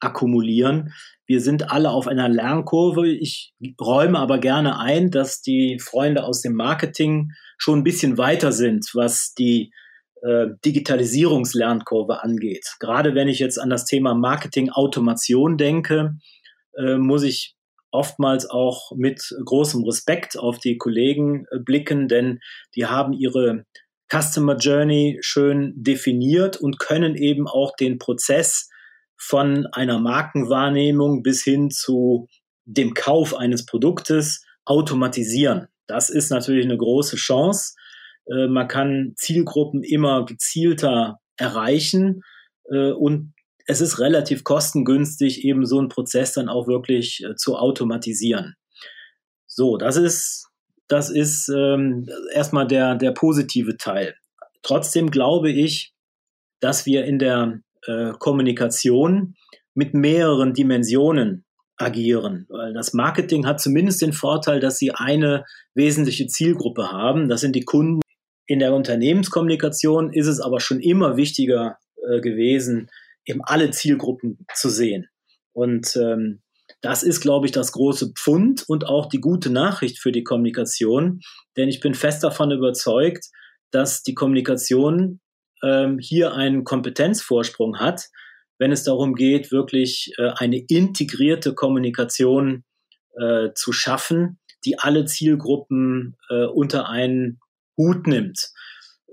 akkumulieren. 0.00 0.92
Wir 1.24 1.40
sind 1.40 1.70
alle 1.70 1.90
auf 1.90 2.08
einer 2.08 2.28
Lernkurve. 2.28 3.08
Ich 3.08 3.54
räume 3.80 4.18
aber 4.18 4.38
gerne 4.38 4.80
ein, 4.80 5.12
dass 5.12 5.40
die 5.40 5.78
Freunde 5.78 6.24
aus 6.24 6.42
dem 6.42 6.54
Marketing 6.54 7.30
schon 7.56 7.78
ein 7.78 7.84
bisschen 7.84 8.18
weiter 8.18 8.50
sind, 8.50 8.90
was 8.94 9.34
die 9.34 9.72
äh, 10.22 10.46
Digitalisierungslernkurve 10.64 12.22
angeht. 12.22 12.76
Gerade 12.80 13.14
wenn 13.14 13.28
ich 13.28 13.38
jetzt 13.38 13.58
an 13.58 13.70
das 13.70 13.84
Thema 13.84 14.14
Marketing-Automation 14.14 15.56
denke, 15.56 16.16
äh, 16.76 16.96
muss 16.96 17.22
ich 17.22 17.54
oftmals 17.90 18.48
auch 18.48 18.92
mit 18.96 19.34
großem 19.44 19.82
Respekt 19.84 20.38
auf 20.38 20.58
die 20.58 20.76
Kollegen 20.76 21.46
äh, 21.50 21.58
blicken, 21.58 22.08
denn 22.08 22.40
die 22.74 22.86
haben 22.86 23.12
ihre 23.12 23.64
Customer 24.10 24.56
Journey 24.56 25.18
schön 25.20 25.74
definiert 25.76 26.56
und 26.56 26.78
können 26.78 27.14
eben 27.14 27.46
auch 27.46 27.76
den 27.76 27.98
Prozess 27.98 28.70
von 29.16 29.66
einer 29.72 29.98
Markenwahrnehmung 29.98 31.22
bis 31.22 31.42
hin 31.42 31.70
zu 31.70 32.28
dem 32.64 32.94
Kauf 32.94 33.34
eines 33.34 33.66
Produktes 33.66 34.44
automatisieren. 34.64 35.68
Das 35.86 36.10
ist 36.10 36.30
natürlich 36.30 36.64
eine 36.64 36.76
große 36.76 37.16
Chance. 37.16 37.74
Äh, 38.30 38.48
man 38.48 38.68
kann 38.68 39.14
Zielgruppen 39.16 39.82
immer 39.82 40.24
gezielter 40.24 41.18
erreichen 41.36 42.22
äh, 42.70 42.92
und 42.92 43.32
es 43.66 43.80
ist 43.82 43.98
relativ 44.00 44.44
kostengünstig, 44.44 45.44
eben 45.44 45.66
so 45.66 45.78
einen 45.78 45.90
Prozess 45.90 46.32
dann 46.32 46.48
auch 46.48 46.66
wirklich 46.66 47.22
äh, 47.22 47.34
zu 47.34 47.56
automatisieren. 47.56 48.54
So, 49.46 49.76
das 49.76 49.96
ist, 49.96 50.48
das 50.88 51.10
ist 51.10 51.48
ähm, 51.48 52.08
erstmal 52.32 52.66
der, 52.66 52.94
der 52.94 53.12
positive 53.12 53.76
Teil. 53.76 54.14
Trotzdem 54.62 55.10
glaube 55.10 55.50
ich, 55.50 55.92
dass 56.60 56.86
wir 56.86 57.04
in 57.04 57.18
der 57.18 57.60
äh, 57.86 58.12
Kommunikation 58.18 59.34
mit 59.74 59.94
mehreren 59.94 60.54
Dimensionen 60.54 61.44
agieren. 61.76 62.46
Weil 62.48 62.72
das 62.72 62.92
Marketing 62.92 63.46
hat 63.46 63.60
zumindest 63.60 64.02
den 64.02 64.12
Vorteil, 64.12 64.60
dass 64.60 64.78
sie 64.78 64.92
eine 64.92 65.44
wesentliche 65.74 66.26
Zielgruppe 66.26 66.90
haben. 66.90 67.28
Das 67.28 67.40
sind 67.40 67.54
die 67.54 67.64
Kunden, 67.64 68.00
in 68.48 68.58
der 68.58 68.74
Unternehmenskommunikation 68.74 70.12
ist 70.12 70.26
es 70.26 70.40
aber 70.40 70.58
schon 70.58 70.80
immer 70.80 71.16
wichtiger 71.16 71.78
äh, 72.08 72.20
gewesen, 72.20 72.88
eben 73.26 73.42
alle 73.44 73.70
Zielgruppen 73.70 74.46
zu 74.54 74.70
sehen. 74.70 75.06
Und 75.52 75.94
ähm, 75.96 76.40
das 76.80 77.02
ist, 77.02 77.20
glaube 77.20 77.46
ich, 77.46 77.52
das 77.52 77.72
große 77.72 78.12
Pfund 78.14 78.64
und 78.66 78.86
auch 78.86 79.06
die 79.06 79.20
gute 79.20 79.50
Nachricht 79.50 79.98
für 79.98 80.12
die 80.12 80.24
Kommunikation. 80.24 81.20
Denn 81.56 81.68
ich 81.68 81.80
bin 81.80 81.92
fest 81.92 82.24
davon 82.24 82.50
überzeugt, 82.50 83.26
dass 83.70 84.02
die 84.02 84.14
Kommunikation 84.14 85.20
ähm, 85.62 85.98
hier 85.98 86.32
einen 86.32 86.64
Kompetenzvorsprung 86.64 87.78
hat, 87.78 88.08
wenn 88.58 88.72
es 88.72 88.82
darum 88.82 89.14
geht, 89.14 89.52
wirklich 89.52 90.12
äh, 90.16 90.30
eine 90.36 90.64
integrierte 90.68 91.54
Kommunikation 91.54 92.64
äh, 93.20 93.50
zu 93.54 93.72
schaffen, 93.72 94.38
die 94.64 94.78
alle 94.78 95.04
Zielgruppen 95.04 96.16
äh, 96.30 96.46
unter 96.46 96.88
einen 96.88 97.40
Hut 97.78 98.06
nimmt. 98.06 98.50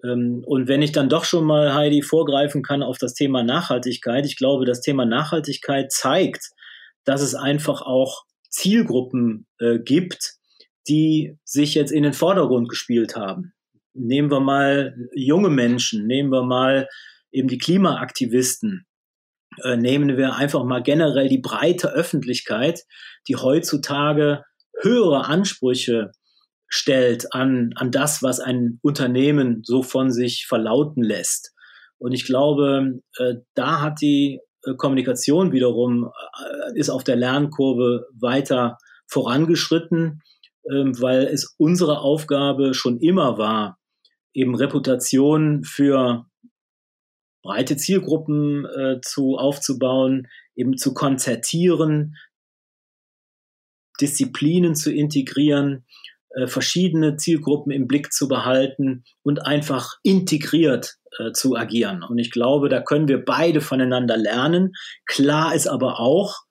Ähm, 0.03 0.43
und 0.45 0.67
wenn 0.67 0.81
ich 0.81 0.91
dann 0.91 1.07
doch 1.07 1.23
schon 1.23 1.45
mal, 1.45 1.73
Heidi, 1.73 2.01
vorgreifen 2.01 2.63
kann 2.63 2.83
auf 2.83 2.97
das 2.97 3.13
Thema 3.13 3.43
Nachhaltigkeit, 3.43 4.25
ich 4.25 4.35
glaube, 4.35 4.65
das 4.65 4.81
Thema 4.81 5.05
Nachhaltigkeit 5.05 5.91
zeigt, 5.91 6.49
dass 7.05 7.21
es 7.21 7.35
einfach 7.35 7.81
auch 7.81 8.25
Zielgruppen 8.49 9.47
äh, 9.59 9.79
gibt, 9.79 10.33
die 10.87 11.37
sich 11.43 11.75
jetzt 11.75 11.91
in 11.91 12.03
den 12.03 12.13
Vordergrund 12.13 12.69
gespielt 12.69 13.15
haben. 13.15 13.53
Nehmen 13.93 14.29
wir 14.29 14.39
mal 14.39 14.95
junge 15.13 15.49
Menschen, 15.49 16.05
nehmen 16.05 16.31
wir 16.31 16.43
mal 16.43 16.87
eben 17.31 17.47
die 17.47 17.57
Klimaaktivisten, 17.57 18.85
äh, 19.63 19.77
nehmen 19.77 20.17
wir 20.17 20.35
einfach 20.35 20.63
mal 20.63 20.83
generell 20.83 21.29
die 21.29 21.39
breite 21.39 21.91
Öffentlichkeit, 21.91 22.81
die 23.27 23.35
heutzutage 23.35 24.43
höhere 24.81 25.25
Ansprüche 25.25 26.11
stellt 26.67 27.33
an, 27.33 27.71
an 27.75 27.91
das, 27.91 28.23
was 28.23 28.39
ein 28.39 28.79
Unternehmen 28.81 29.61
so 29.63 29.83
von 29.83 30.11
sich 30.11 30.45
verlauten 30.47 31.03
lässt. 31.03 31.53
Und 31.97 32.11
ich 32.11 32.25
glaube, 32.25 33.01
äh, 33.17 33.35
da 33.53 33.81
hat 33.81 34.01
die 34.01 34.39
äh, 34.63 34.75
Kommunikation 34.75 35.51
wiederum 35.51 36.05
äh, 36.05 36.77
ist 36.79 36.89
auf 36.89 37.03
der 37.03 37.15
Lernkurve 37.15 38.07
weiter 38.13 38.77
vorangeschritten, 39.07 40.21
ähm, 40.69 40.99
weil 40.99 41.23
es 41.25 41.55
unsere 41.57 41.99
Aufgabe 41.99 42.73
schon 42.73 42.99
immer 42.99 43.37
war, 43.37 43.77
eben 44.33 44.55
Reputation 44.55 45.63
für 45.63 46.25
breite 47.41 47.77
Zielgruppen 47.77 48.65
äh, 48.65 48.99
zu 49.01 49.37
aufzubauen, 49.37 50.27
eben 50.55 50.77
zu 50.77 50.93
konzertieren, 50.93 52.15
Disziplinen 54.01 54.75
zu 54.75 54.91
integrieren, 54.91 55.85
äh, 56.35 56.47
verschiedene 56.47 57.15
Zielgruppen 57.15 57.71
im 57.71 57.87
Blick 57.87 58.11
zu 58.11 58.27
behalten 58.27 59.05
und 59.23 59.45
einfach 59.45 59.95
integriert 60.03 60.95
äh, 61.17 61.31
zu 61.31 61.55
agieren. 61.55 62.03
Und 62.03 62.17
ich 62.17 62.29
glaube, 62.29 62.67
da 62.67 62.81
können 62.81 63.07
wir 63.07 63.23
beide 63.23 63.61
voneinander 63.61 64.17
lernen. 64.17 64.73
Klar 65.05 65.55
ist 65.55 65.67
aber 65.67 65.99
auch, 65.99 66.41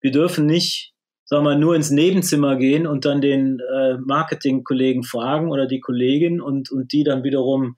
wir 0.00 0.10
dürfen 0.10 0.44
nicht, 0.44 0.92
sagen 1.24 1.44
wir, 1.44 1.56
nur 1.56 1.74
ins 1.74 1.90
Nebenzimmer 1.90 2.56
gehen 2.56 2.86
und 2.86 3.04
dann 3.06 3.20
den 3.22 3.60
äh, 3.60 3.96
Marketingkollegen 3.98 5.04
fragen 5.04 5.50
oder 5.50 5.66
die 5.66 5.80
Kollegin 5.80 6.40
und, 6.40 6.70
und 6.70 6.92
die 6.92 7.04
dann 7.04 7.24
wiederum 7.24 7.76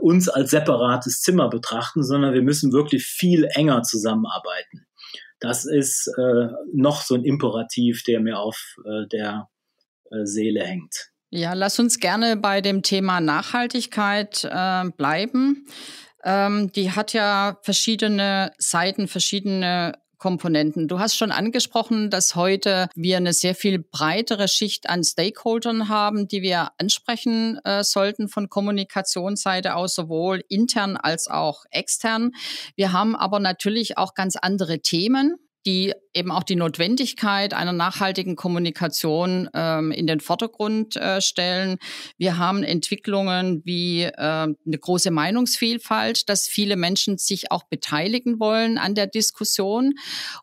uns 0.00 0.28
als 0.28 0.50
separates 0.50 1.22
Zimmer 1.22 1.48
betrachten, 1.48 2.02
sondern 2.02 2.34
wir 2.34 2.42
müssen 2.42 2.72
wirklich 2.72 3.06
viel 3.06 3.48
enger 3.54 3.82
zusammenarbeiten. 3.82 4.84
Das 5.40 5.64
ist 5.64 6.12
äh, 6.18 6.48
noch 6.74 7.00
so 7.00 7.14
ein 7.14 7.24
Imperativ, 7.24 8.02
der 8.02 8.20
mir 8.20 8.38
auf 8.38 8.76
äh, 8.84 9.06
der 9.08 9.48
Seele 10.24 10.64
hängt. 10.64 11.10
Ja, 11.30 11.52
lass 11.52 11.80
uns 11.80 11.98
gerne 11.98 12.36
bei 12.36 12.60
dem 12.60 12.82
Thema 12.82 13.20
Nachhaltigkeit 13.20 14.44
äh, 14.44 14.84
bleiben. 14.96 15.66
Ähm, 16.22 16.70
die 16.72 16.92
hat 16.92 17.12
ja 17.12 17.58
verschiedene 17.62 18.52
Seiten, 18.58 19.08
verschiedene 19.08 19.94
Komponenten. 20.24 20.88
Du 20.88 21.00
hast 21.00 21.16
schon 21.16 21.32
angesprochen, 21.32 22.08
dass 22.08 22.34
heute 22.34 22.88
wir 22.94 23.18
eine 23.18 23.34
sehr 23.34 23.54
viel 23.54 23.78
breitere 23.78 24.48
Schicht 24.48 24.88
an 24.88 25.04
Stakeholdern 25.04 25.90
haben, 25.90 26.28
die 26.28 26.40
wir 26.40 26.68
ansprechen 26.78 27.58
äh, 27.64 27.84
sollten 27.84 28.28
von 28.28 28.48
Kommunikationsseite 28.48 29.74
aus, 29.74 29.94
sowohl 29.94 30.42
intern 30.48 30.96
als 30.96 31.28
auch 31.28 31.64
extern. 31.70 32.30
Wir 32.74 32.92
haben 32.92 33.14
aber 33.14 33.38
natürlich 33.38 33.98
auch 33.98 34.14
ganz 34.14 34.36
andere 34.36 34.80
Themen 34.80 35.36
die 35.66 35.92
eben 36.14 36.30
auch 36.30 36.44
die 36.44 36.56
Notwendigkeit 36.56 37.54
einer 37.54 37.72
nachhaltigen 37.72 38.36
Kommunikation 38.36 39.48
ähm, 39.52 39.90
in 39.90 40.06
den 40.06 40.20
Vordergrund 40.20 40.96
äh, 40.96 41.20
stellen. 41.20 41.78
Wir 42.18 42.38
haben 42.38 42.62
Entwicklungen 42.62 43.62
wie 43.64 44.02
äh, 44.02 44.12
eine 44.16 44.56
große 44.66 45.10
Meinungsvielfalt, 45.10 46.28
dass 46.28 46.46
viele 46.46 46.76
Menschen 46.76 47.18
sich 47.18 47.50
auch 47.50 47.64
beteiligen 47.64 48.38
wollen 48.38 48.78
an 48.78 48.94
der 48.94 49.06
Diskussion. 49.06 49.94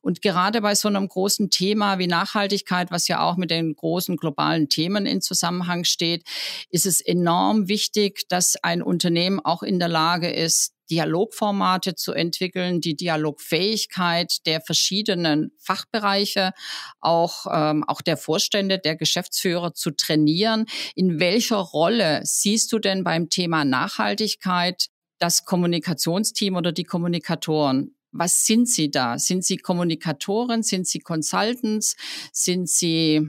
Und 0.01 0.21
gerade 0.21 0.61
bei 0.61 0.75
so 0.75 0.87
einem 0.87 1.07
großen 1.07 1.49
Thema 1.49 1.99
wie 1.99 2.07
Nachhaltigkeit, 2.07 2.91
was 2.91 3.07
ja 3.07 3.21
auch 3.21 3.37
mit 3.37 3.51
den 3.51 3.75
großen 3.75 4.17
globalen 4.17 4.67
Themen 4.67 5.05
in 5.05 5.21
Zusammenhang 5.21 5.85
steht, 5.85 6.23
ist 6.69 6.85
es 6.85 6.99
enorm 6.99 7.67
wichtig, 7.67 8.27
dass 8.27 8.55
ein 8.61 8.81
Unternehmen 8.81 9.39
auch 9.39 9.63
in 9.63 9.79
der 9.79 9.87
Lage 9.87 10.29
ist, 10.29 10.73
Dialogformate 10.91 11.95
zu 11.95 12.11
entwickeln, 12.11 12.81
die 12.81 12.95
Dialogfähigkeit 12.95 14.45
der 14.45 14.59
verschiedenen 14.59 15.51
Fachbereiche, 15.57 16.51
auch, 16.99 17.45
ähm, 17.49 17.85
auch 17.87 18.01
der 18.01 18.17
Vorstände, 18.17 18.77
der 18.77 18.97
Geschäftsführer 18.97 19.73
zu 19.73 19.91
trainieren. 19.91 20.65
In 20.93 21.19
welcher 21.19 21.57
Rolle 21.57 22.19
siehst 22.23 22.73
du 22.73 22.79
denn 22.79 23.05
beim 23.05 23.29
Thema 23.29 23.63
Nachhaltigkeit 23.63 24.87
das 25.17 25.45
Kommunikationsteam 25.45 26.55
oder 26.57 26.73
die 26.73 26.83
Kommunikatoren? 26.83 27.95
Was 28.11 28.45
sind 28.45 28.67
sie 28.67 28.91
da? 28.91 29.17
Sind 29.17 29.45
sie 29.45 29.55
Kommunikatoren? 29.57 30.61
Sind 30.63 30.87
sie 30.87 30.99
Consultants? 30.99 31.95
Sind 32.33 32.67
sie 32.67 33.25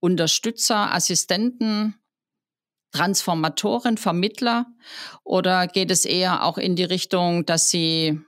Unterstützer, 0.00 0.92
Assistenten? 0.92 1.94
Transformatoren, 2.92 3.98
Vermittler? 3.98 4.66
Oder 5.24 5.66
geht 5.66 5.90
es 5.90 6.04
eher 6.04 6.44
auch 6.44 6.58
in 6.58 6.76
die 6.76 6.84
Richtung, 6.84 7.44
dass 7.46 7.70
Sie 7.70 8.20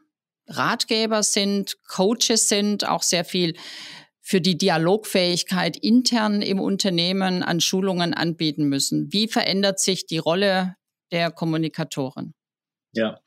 Ratgeber 0.47 1.23
sind, 1.23 1.77
Coaches 1.87 2.49
sind, 2.49 2.87
auch 2.87 3.03
sehr 3.03 3.25
viel 3.25 3.55
für 4.21 4.40
die 4.42 4.59
Dialogfähigkeit 4.59 5.77
intern 5.79 6.42
im 6.42 6.61
Unternehmen 6.61 7.42
an 7.42 7.61
Schulungen 7.61 8.12
anbieten 8.12 8.64
müssen? 8.64 9.11
Wie 9.11 9.27
verändert 9.27 9.81
sich 9.81 10.07
die 10.07 10.18
Rolle 10.18 10.77
der 11.11 11.31
Kommunikatoren? 11.31 12.35
Ja, 12.92 13.21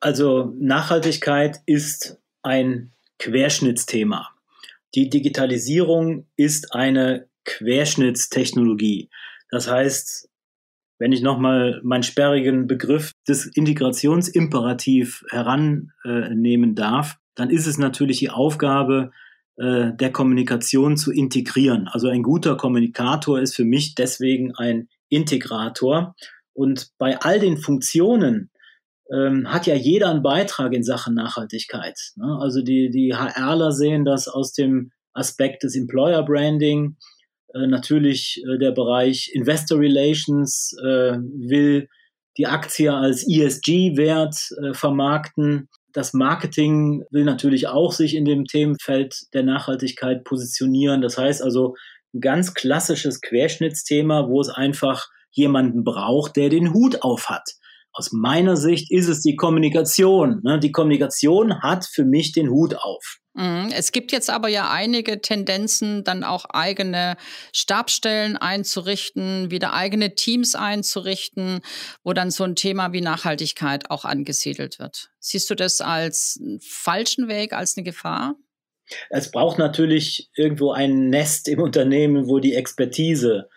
also 0.00 0.54
Nachhaltigkeit 0.58 1.58
ist 1.66 2.18
ein 2.42 2.92
Querschnittsthema. 3.18 4.30
Die 4.94 5.10
Digitalisierung 5.10 6.26
ist 6.36 6.74
eine 6.74 7.28
Querschnittstechnologie. 7.44 9.10
Das 9.50 9.68
heißt, 9.68 10.29
wenn 11.00 11.12
ich 11.12 11.22
nochmal 11.22 11.80
meinen 11.82 12.02
sperrigen 12.02 12.66
Begriff 12.66 13.14
des 13.26 13.46
Integrationsimperativ 13.46 15.24
herannehmen 15.30 16.74
darf, 16.74 17.16
dann 17.34 17.48
ist 17.48 17.66
es 17.66 17.78
natürlich 17.78 18.18
die 18.18 18.28
Aufgabe 18.28 19.10
äh, 19.56 19.92
der 19.94 20.12
Kommunikation 20.12 20.98
zu 20.98 21.10
integrieren. 21.10 21.88
Also 21.88 22.08
ein 22.08 22.22
guter 22.22 22.56
Kommunikator 22.56 23.40
ist 23.40 23.56
für 23.56 23.64
mich 23.64 23.94
deswegen 23.94 24.54
ein 24.56 24.88
Integrator. 25.08 26.14
Und 26.52 26.90
bei 26.98 27.18
all 27.18 27.40
den 27.40 27.56
Funktionen 27.56 28.50
ähm, 29.10 29.50
hat 29.50 29.66
ja 29.66 29.74
jeder 29.74 30.10
einen 30.10 30.22
Beitrag 30.22 30.74
in 30.74 30.82
Sachen 30.82 31.14
Nachhaltigkeit. 31.14 31.98
Ne? 32.16 32.38
Also 32.42 32.60
die, 32.60 32.90
die 32.90 33.14
HRler 33.14 33.72
sehen 33.72 34.04
das 34.04 34.28
aus 34.28 34.52
dem 34.52 34.92
Aspekt 35.14 35.62
des 35.62 35.76
Employer 35.76 36.22
Branding. 36.24 36.98
Äh, 37.54 37.66
natürlich 37.66 38.42
äh, 38.44 38.58
der 38.58 38.72
Bereich 38.72 39.30
Investor 39.34 39.78
Relations 39.78 40.74
äh, 40.82 41.16
will 41.18 41.88
die 42.38 42.46
Aktie 42.46 42.92
als 42.92 43.26
ESG-Wert 43.28 44.36
äh, 44.62 44.74
vermarkten. 44.74 45.68
Das 45.92 46.12
Marketing 46.12 47.04
will 47.10 47.24
natürlich 47.24 47.68
auch 47.68 47.92
sich 47.92 48.14
in 48.14 48.24
dem 48.24 48.44
Themenfeld 48.44 49.14
der 49.34 49.42
Nachhaltigkeit 49.42 50.24
positionieren. 50.24 51.02
Das 51.02 51.18
heißt 51.18 51.42
also 51.42 51.74
ein 52.14 52.20
ganz 52.20 52.54
klassisches 52.54 53.20
Querschnittsthema, 53.20 54.28
wo 54.28 54.40
es 54.40 54.48
einfach 54.48 55.08
jemanden 55.32 55.84
braucht, 55.84 56.36
der 56.36 56.48
den 56.48 56.72
Hut 56.72 57.02
auf 57.02 57.28
hat. 57.28 57.50
Aus 57.92 58.12
meiner 58.12 58.56
Sicht 58.56 58.90
ist 58.90 59.08
es 59.08 59.20
die 59.20 59.36
Kommunikation. 59.36 60.40
Ne? 60.42 60.58
Die 60.60 60.72
Kommunikation 60.72 61.60
hat 61.60 61.86
für 61.86 62.04
mich 62.04 62.32
den 62.32 62.50
Hut 62.50 62.74
auf. 62.74 63.18
Mhm. 63.34 63.70
Es 63.74 63.92
gibt 63.92 64.12
jetzt 64.12 64.30
aber 64.30 64.48
ja 64.48 64.70
einige 64.70 65.20
Tendenzen, 65.20 66.04
dann 66.04 66.24
auch 66.24 66.44
eigene 66.46 67.16
Stabstellen 67.52 68.36
einzurichten, 68.36 69.50
wieder 69.50 69.72
eigene 69.72 70.14
Teams 70.14 70.54
einzurichten, 70.54 71.60
wo 72.04 72.12
dann 72.12 72.30
so 72.30 72.44
ein 72.44 72.56
Thema 72.56 72.92
wie 72.92 73.00
Nachhaltigkeit 73.00 73.90
auch 73.90 74.04
angesiedelt 74.04 74.78
wird. 74.78 75.10
Siehst 75.18 75.48
du 75.50 75.54
das 75.54 75.80
als 75.80 76.40
falschen 76.60 77.28
Weg, 77.28 77.52
als 77.52 77.76
eine 77.76 77.84
Gefahr? 77.84 78.34
Es 79.08 79.30
braucht 79.30 79.58
natürlich 79.58 80.30
irgendwo 80.34 80.72
ein 80.72 81.10
Nest 81.10 81.48
im 81.48 81.60
Unternehmen, 81.60 82.26
wo 82.26 82.40
die 82.40 82.54
Expertise 82.54 83.48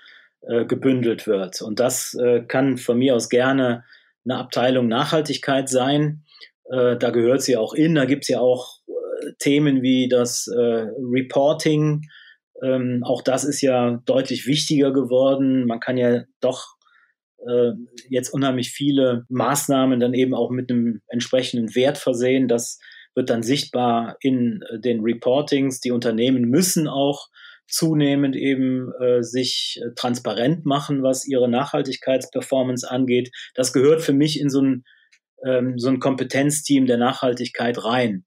äh, 0.41 0.65
gebündelt 0.65 1.26
wird. 1.26 1.62
Und 1.62 1.80
das 1.80 2.13
äh, 2.13 2.41
kann 2.41 2.78
von 2.78 3.00
mir 3.00 3.15
aus 3.15 3.30
gerne 3.30 3.84
eine 4.25 4.38
Abteilung 4.38 4.88
Nachhaltigkeit 4.88 5.69
sein. 5.69 6.23
Äh, 6.71 6.97
da 6.97 7.09
gehört 7.09 7.41
sie 7.41 7.57
auch 7.57 7.73
in. 7.73 7.95
Da 7.95 8.05
gibt 8.05 8.23
es 8.23 8.29
ja 8.29 8.39
auch 8.39 8.79
Themen 9.39 9.81
wie 9.81 10.07
das 10.07 10.47
äh, 10.47 10.88
Reporting. 10.97 12.01
Ähm, 12.62 13.03
auch 13.03 13.21
das 13.21 13.43
ist 13.43 13.62
ja 13.62 14.01
deutlich 14.05 14.47
wichtiger 14.47 14.91
geworden. 14.91 15.65
Man 15.65 15.79
kann 15.79 15.97
ja 15.97 16.23
doch 16.39 16.75
äh, 17.47 17.71
jetzt 18.09 18.29
unheimlich 18.29 18.71
viele 18.71 19.25
Maßnahmen 19.29 19.99
dann 19.99 20.13
eben 20.13 20.33
auch 20.33 20.49
mit 20.49 20.71
einem 20.71 21.01
entsprechenden 21.07 21.75
Wert 21.75 21.97
versehen. 21.97 22.47
Das 22.47 22.79
wird 23.15 23.29
dann 23.29 23.43
sichtbar 23.43 24.17
in 24.21 24.63
äh, 24.69 24.79
den 24.79 25.01
Reportings. 25.01 25.79
Die 25.79 25.91
Unternehmen 25.91 26.43
müssen 26.49 26.88
auch 26.88 27.27
zunehmend 27.67 28.36
eben 28.36 28.91
äh, 28.99 29.23
sich 29.23 29.80
äh, 29.82 29.93
transparent 29.95 30.65
machen, 30.65 31.04
was 31.04 31.28
ihre 31.28 31.49
Nachhaltigkeitsperformance 31.49 32.89
angeht. 32.89 33.32
Das 33.56 33.73
gehört 33.73 34.02
für 34.02 34.13
mich 34.13 34.39
in 34.39 34.49
so 34.49 34.62
ein, 34.62 34.84
ähm, 35.45 35.78
so 35.78 35.89
ein 35.89 35.99
Kompetenzteam 35.99 36.86
der 36.86 36.97
Nachhaltigkeit 36.97 37.84
rein. 37.84 38.26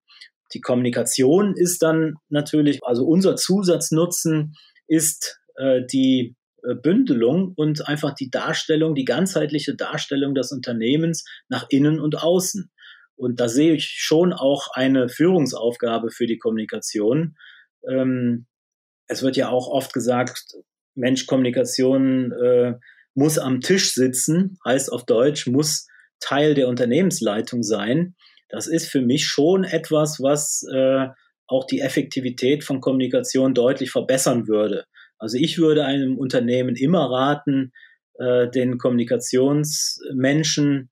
Die 0.54 0.60
Kommunikation 0.60 1.54
ist 1.56 1.82
dann 1.82 2.14
natürlich, 2.28 2.80
also 2.82 3.04
unser 3.04 3.36
Zusatznutzen 3.36 4.54
ist 4.86 5.40
äh, 5.56 5.82
die 5.90 6.36
äh, 6.62 6.74
Bündelung 6.74 7.52
und 7.56 7.88
einfach 7.88 8.14
die 8.14 8.30
Darstellung, 8.30 8.94
die 8.94 9.04
ganzheitliche 9.04 9.74
Darstellung 9.74 10.34
des 10.34 10.52
Unternehmens 10.52 11.24
nach 11.48 11.66
innen 11.68 12.00
und 12.00 12.22
außen. 12.22 12.70
Und 13.16 13.40
da 13.40 13.48
sehe 13.48 13.74
ich 13.74 13.86
schon 13.96 14.32
auch 14.32 14.68
eine 14.72 15.08
Führungsaufgabe 15.08 16.10
für 16.10 16.26
die 16.26 16.38
Kommunikation. 16.38 17.36
Ähm, 17.88 18.46
es 19.08 19.22
wird 19.22 19.36
ja 19.36 19.50
auch 19.50 19.68
oft 19.68 19.92
gesagt, 19.92 20.54
Mensch, 20.94 21.26
Kommunikation 21.26 22.32
äh, 22.32 22.74
muss 23.14 23.38
am 23.38 23.60
Tisch 23.60 23.94
sitzen, 23.94 24.58
heißt 24.64 24.92
auf 24.92 25.04
Deutsch, 25.04 25.46
muss 25.46 25.86
Teil 26.20 26.54
der 26.54 26.68
Unternehmensleitung 26.68 27.62
sein. 27.62 28.14
Das 28.48 28.66
ist 28.66 28.88
für 28.88 29.00
mich 29.00 29.26
schon 29.26 29.64
etwas, 29.64 30.20
was 30.20 30.64
äh, 30.72 31.08
auch 31.46 31.66
die 31.66 31.80
Effektivität 31.80 32.64
von 32.64 32.80
Kommunikation 32.80 33.52
deutlich 33.54 33.90
verbessern 33.90 34.48
würde. 34.48 34.84
Also 35.18 35.36
ich 35.38 35.58
würde 35.58 35.84
einem 35.84 36.16
Unternehmen 36.18 36.76
immer 36.76 37.10
raten, 37.10 37.72
äh, 38.18 38.48
den 38.48 38.78
Kommunikationsmenschen 38.78 40.90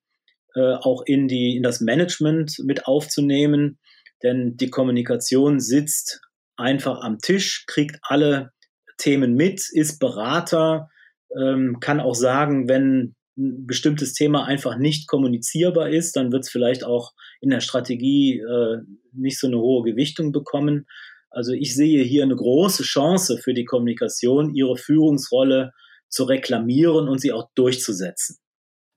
äh, 0.54 0.74
auch 0.74 1.02
in 1.06 1.28
die 1.28 1.56
in 1.56 1.62
das 1.62 1.80
Management 1.80 2.58
mit 2.64 2.86
aufzunehmen, 2.86 3.78
denn 4.22 4.56
die 4.56 4.70
Kommunikation 4.70 5.60
sitzt 5.60 6.20
einfach 6.56 7.00
am 7.02 7.18
Tisch, 7.18 7.64
kriegt 7.66 7.98
alle 8.02 8.50
Themen 8.98 9.34
mit, 9.34 9.68
ist 9.72 9.98
Berater, 9.98 10.88
ähm, 11.36 11.78
kann 11.80 12.00
auch 12.00 12.14
sagen, 12.14 12.68
wenn 12.68 13.14
ein 13.36 13.66
bestimmtes 13.66 14.12
Thema 14.12 14.44
einfach 14.44 14.76
nicht 14.76 15.08
kommunizierbar 15.08 15.90
ist, 15.90 16.14
dann 16.16 16.30
wird 16.30 16.44
es 16.44 16.50
vielleicht 16.50 16.84
auch 16.84 17.12
in 17.40 17.50
der 17.50 17.60
Strategie 17.60 18.38
äh, 18.38 18.78
nicht 19.12 19.40
so 19.40 19.48
eine 19.48 19.58
hohe 19.58 19.82
Gewichtung 19.82 20.30
bekommen. 20.30 20.86
Also 21.30 21.52
ich 21.52 21.74
sehe 21.74 22.04
hier 22.04 22.22
eine 22.22 22.36
große 22.36 22.84
Chance 22.84 23.38
für 23.38 23.54
die 23.54 23.64
Kommunikation, 23.64 24.54
ihre 24.54 24.76
Führungsrolle 24.76 25.72
zu 26.08 26.24
reklamieren 26.24 27.08
und 27.08 27.20
sie 27.20 27.32
auch 27.32 27.50
durchzusetzen 27.56 28.38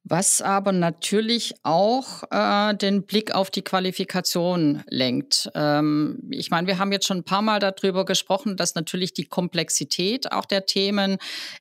was 0.10 0.42
aber 0.42 0.72
natürlich 0.72 1.54
auch 1.64 2.24
äh, 2.32 2.76
den 2.76 3.06
Blick 3.06 3.36
auf 3.36 3.52
die 3.52 3.62
Qualifikation 3.62 4.84
lenkt. 4.88 5.50
Ähm, 5.54 6.30
ich 6.32 6.50
meine, 6.50 6.68
wir 6.68 6.78
haben 6.80 6.92
jetzt 6.92 7.08
schon 7.08 7.18
ein 7.18 7.24
paar 7.26 7.42
Mal 7.42 7.60
darüber 7.60 8.06
gesprochen, 8.06 8.56
dass 8.56 8.76
natürlich 8.76 9.14
die 9.14 9.26
Komplexität 9.26 10.32
auch 10.32 10.46
der 10.46 10.66
Themen 10.66 11.18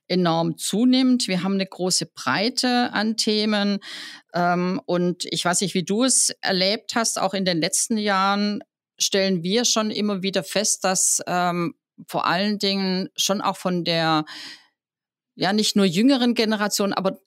enorm 0.07 0.57
zunimmt. 0.57 1.27
Wir 1.27 1.43
haben 1.43 1.55
eine 1.55 1.65
große 1.65 2.05
Breite 2.05 2.93
an 2.93 3.17
Themen. 3.17 3.79
Ähm, 4.33 4.81
und 4.85 5.25
ich 5.25 5.43
weiß 5.43 5.61
nicht, 5.61 5.73
wie 5.73 5.83
du 5.83 6.05
es 6.05 6.29
erlebt 6.41 6.95
hast, 6.95 7.19
auch 7.19 7.33
in 7.33 7.43
den 7.43 7.59
letzten 7.59 7.97
Jahren 7.97 8.63
stellen 8.97 9.43
wir 9.43 9.65
schon 9.65 9.91
immer 9.91 10.21
wieder 10.21 10.43
fest, 10.43 10.83
dass 10.85 11.21
ähm, 11.27 11.75
vor 12.07 12.25
allen 12.25 12.59
Dingen 12.59 13.09
schon 13.15 13.41
auch 13.41 13.57
von 13.57 13.83
der 13.83 14.23
ja 15.35 15.53
nicht 15.53 15.75
nur 15.75 15.85
jüngeren 15.85 16.33
Generation, 16.33 16.93
aber 16.93 17.19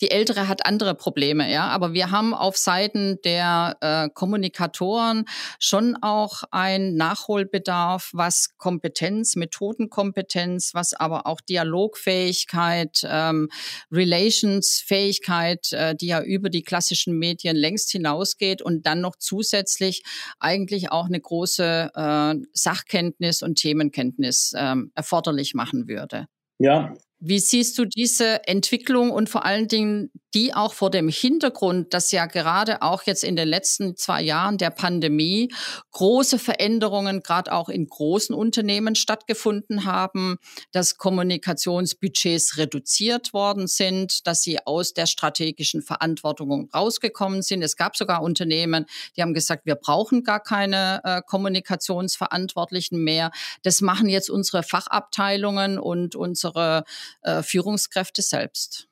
die 0.00 0.10
Ältere 0.10 0.48
hat 0.48 0.66
andere 0.66 0.94
Probleme, 0.94 1.50
ja. 1.50 1.68
Aber 1.68 1.92
wir 1.92 2.10
haben 2.10 2.34
auf 2.34 2.56
Seiten 2.56 3.18
der 3.24 3.76
äh, 3.80 4.08
Kommunikatoren 4.12 5.24
schon 5.58 5.96
auch 6.00 6.44
ein 6.50 6.94
Nachholbedarf, 6.94 8.10
was 8.12 8.56
Kompetenz, 8.56 9.36
Methodenkompetenz, 9.36 10.74
was 10.74 10.94
aber 10.94 11.26
auch 11.26 11.40
Dialogfähigkeit, 11.40 13.00
ähm, 13.04 13.48
Relationsfähigkeit, 13.90 15.72
äh, 15.72 15.94
die 15.94 16.06
ja 16.06 16.22
über 16.22 16.50
die 16.50 16.62
klassischen 16.62 17.18
Medien 17.18 17.56
längst 17.56 17.90
hinausgeht 17.90 18.62
und 18.62 18.86
dann 18.86 19.00
noch 19.00 19.16
zusätzlich 19.16 20.02
eigentlich 20.38 20.92
auch 20.92 21.06
eine 21.06 21.20
große 21.20 21.90
äh, 21.94 22.34
Sachkenntnis 22.52 23.42
und 23.42 23.56
Themenkenntnis 23.56 24.52
ähm, 24.56 24.92
erforderlich 24.94 25.54
machen 25.54 25.88
würde. 25.88 26.26
Ja, 26.58 26.94
wie 27.20 27.38
siehst 27.38 27.78
du 27.78 27.84
diese 27.84 28.46
Entwicklung 28.46 29.10
und 29.10 29.28
vor 29.28 29.44
allen 29.44 29.68
Dingen 29.68 30.10
die 30.34 30.54
auch 30.54 30.74
vor 30.74 30.90
dem 30.90 31.08
Hintergrund, 31.08 31.94
dass 31.94 32.12
ja 32.12 32.26
gerade 32.26 32.82
auch 32.82 33.04
jetzt 33.04 33.24
in 33.24 33.34
den 33.34 33.48
letzten 33.48 33.96
zwei 33.96 34.22
Jahren 34.22 34.58
der 34.58 34.70
Pandemie 34.70 35.50
große 35.92 36.38
Veränderungen 36.38 37.22
gerade 37.22 37.52
auch 37.52 37.70
in 37.70 37.86
großen 37.86 38.34
Unternehmen 38.34 38.94
stattgefunden 38.94 39.84
haben, 39.84 40.36
dass 40.70 40.98
Kommunikationsbudgets 40.98 42.58
reduziert 42.58 43.32
worden 43.32 43.66
sind, 43.66 44.26
dass 44.26 44.42
sie 44.42 44.64
aus 44.66 44.92
der 44.92 45.06
strategischen 45.06 45.80
Verantwortung 45.80 46.68
rausgekommen 46.74 47.40
sind. 47.42 47.62
Es 47.62 47.76
gab 47.76 47.96
sogar 47.96 48.22
Unternehmen, 48.22 48.84
die 49.16 49.22
haben 49.22 49.34
gesagt, 49.34 49.64
wir 49.64 49.76
brauchen 49.76 50.24
gar 50.24 50.40
keine 50.40 51.00
äh, 51.04 51.22
Kommunikationsverantwortlichen 51.26 53.02
mehr. 53.02 53.30
Das 53.62 53.80
machen 53.80 54.08
jetzt 54.08 54.28
unsere 54.28 54.62
Fachabteilungen 54.62 55.78
und 55.78 56.14
unsere 56.14 56.84
äh, 57.22 57.42
Führungskräfte 57.42 58.22
selbst. 58.22 58.88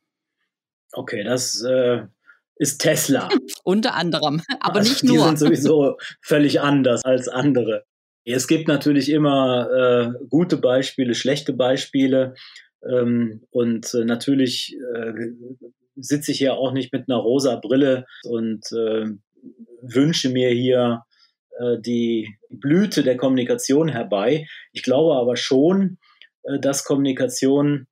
Okay, 0.93 1.25
das 1.25 1.63
äh, 1.63 2.03
ist 2.57 2.79
Tesla. 2.79 3.29
Unter 3.65 3.95
anderem, 3.95 4.43
aber 4.61 4.77
also 4.77 4.91
nicht 4.91 5.05
nur. 5.05 5.17
Die 5.17 5.23
sind 5.23 5.39
sowieso 5.39 5.97
völlig 6.23 6.61
anders 6.61 7.05
als 7.05 7.29
andere. 7.29 7.85
Es 8.25 8.49
gibt 8.49 8.67
natürlich 8.67 9.09
immer 9.11 9.71
äh, 9.71 10.27
gute 10.29 10.57
Beispiele, 10.57 11.15
schlechte 11.15 11.53
Beispiele. 11.53 12.35
Ähm, 12.89 13.43
und 13.51 13.95
äh, 13.95 14.05
natürlich 14.05 14.77
äh, 14.95 15.13
sitze 15.95 16.33
ich 16.33 16.39
hier 16.39 16.55
auch 16.55 16.73
nicht 16.73 16.93
mit 16.93 17.09
einer 17.09 17.19
rosa 17.19 17.57
Brille 17.57 18.05
und 18.25 18.65
äh, 18.73 19.07
wünsche 19.81 20.29
mir 20.31 20.51
hier 20.51 21.05
äh, 21.59 21.79
die 21.81 22.37
Blüte 22.51 23.03
der 23.03 23.17
Kommunikation 23.17 23.89
herbei. 23.89 24.47
Ich 24.73 24.83
glaube 24.83 25.15
aber 25.15 25.37
schon, 25.37 25.99
äh, 26.43 26.59
dass 26.59 26.85
Kommunikation 26.85 27.87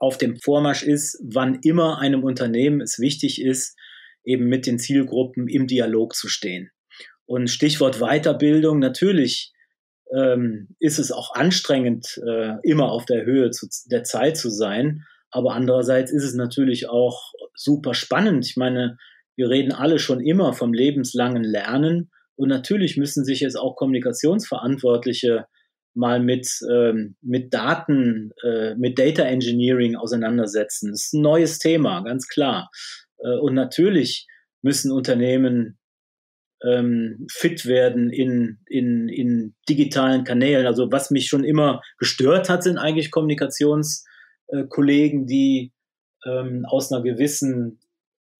auf 0.00 0.18
dem 0.18 0.38
Vormarsch 0.40 0.82
ist, 0.82 1.22
wann 1.22 1.60
immer 1.62 1.98
einem 1.98 2.24
Unternehmen 2.24 2.80
es 2.80 2.98
wichtig 2.98 3.40
ist, 3.40 3.78
eben 4.24 4.46
mit 4.46 4.66
den 4.66 4.78
Zielgruppen 4.78 5.46
im 5.46 5.66
Dialog 5.66 6.14
zu 6.14 6.26
stehen. 6.26 6.70
Und 7.26 7.48
Stichwort 7.48 8.00
Weiterbildung, 8.00 8.78
natürlich 8.80 9.52
ähm, 10.12 10.68
ist 10.80 10.98
es 10.98 11.12
auch 11.12 11.34
anstrengend, 11.34 12.20
äh, 12.26 12.54
immer 12.62 12.90
auf 12.90 13.04
der 13.04 13.24
Höhe 13.24 13.50
zu, 13.50 13.68
der 13.90 14.02
Zeit 14.02 14.36
zu 14.36 14.50
sein. 14.50 15.04
Aber 15.30 15.54
andererseits 15.54 16.10
ist 16.10 16.24
es 16.24 16.34
natürlich 16.34 16.88
auch 16.88 17.32
super 17.54 17.94
spannend. 17.94 18.46
Ich 18.46 18.56
meine, 18.56 18.96
wir 19.36 19.48
reden 19.48 19.72
alle 19.72 19.98
schon 19.98 20.20
immer 20.20 20.54
vom 20.54 20.72
lebenslangen 20.72 21.44
Lernen. 21.44 22.10
Und 22.36 22.48
natürlich 22.48 22.96
müssen 22.96 23.24
sich 23.24 23.40
jetzt 23.40 23.56
auch 23.56 23.76
Kommunikationsverantwortliche 23.76 25.44
mal 25.94 26.20
mit, 26.20 26.48
ähm, 26.70 27.16
mit 27.20 27.52
Daten, 27.52 28.30
äh, 28.44 28.76
mit 28.76 28.98
Data 28.98 29.22
Engineering 29.22 29.96
auseinandersetzen. 29.96 30.90
Das 30.90 31.06
ist 31.06 31.14
ein 31.14 31.22
neues 31.22 31.58
Thema, 31.58 32.02
ganz 32.02 32.28
klar. 32.28 32.70
Äh, 33.18 33.36
und 33.38 33.54
natürlich 33.54 34.28
müssen 34.62 34.92
Unternehmen 34.92 35.78
ähm, 36.62 37.26
fit 37.30 37.64
werden 37.66 38.10
in, 38.10 38.58
in, 38.66 39.08
in 39.08 39.54
digitalen 39.68 40.24
Kanälen. 40.24 40.66
Also 40.66 40.92
was 40.92 41.10
mich 41.10 41.26
schon 41.28 41.44
immer 41.44 41.80
gestört 41.98 42.50
hat, 42.50 42.62
sind 42.62 42.78
eigentlich 42.78 43.10
Kommunikationskollegen, 43.10 45.26
die 45.26 45.72
ähm, 46.26 46.66
aus 46.68 46.92
einer 46.92 47.02
gewissen 47.02 47.80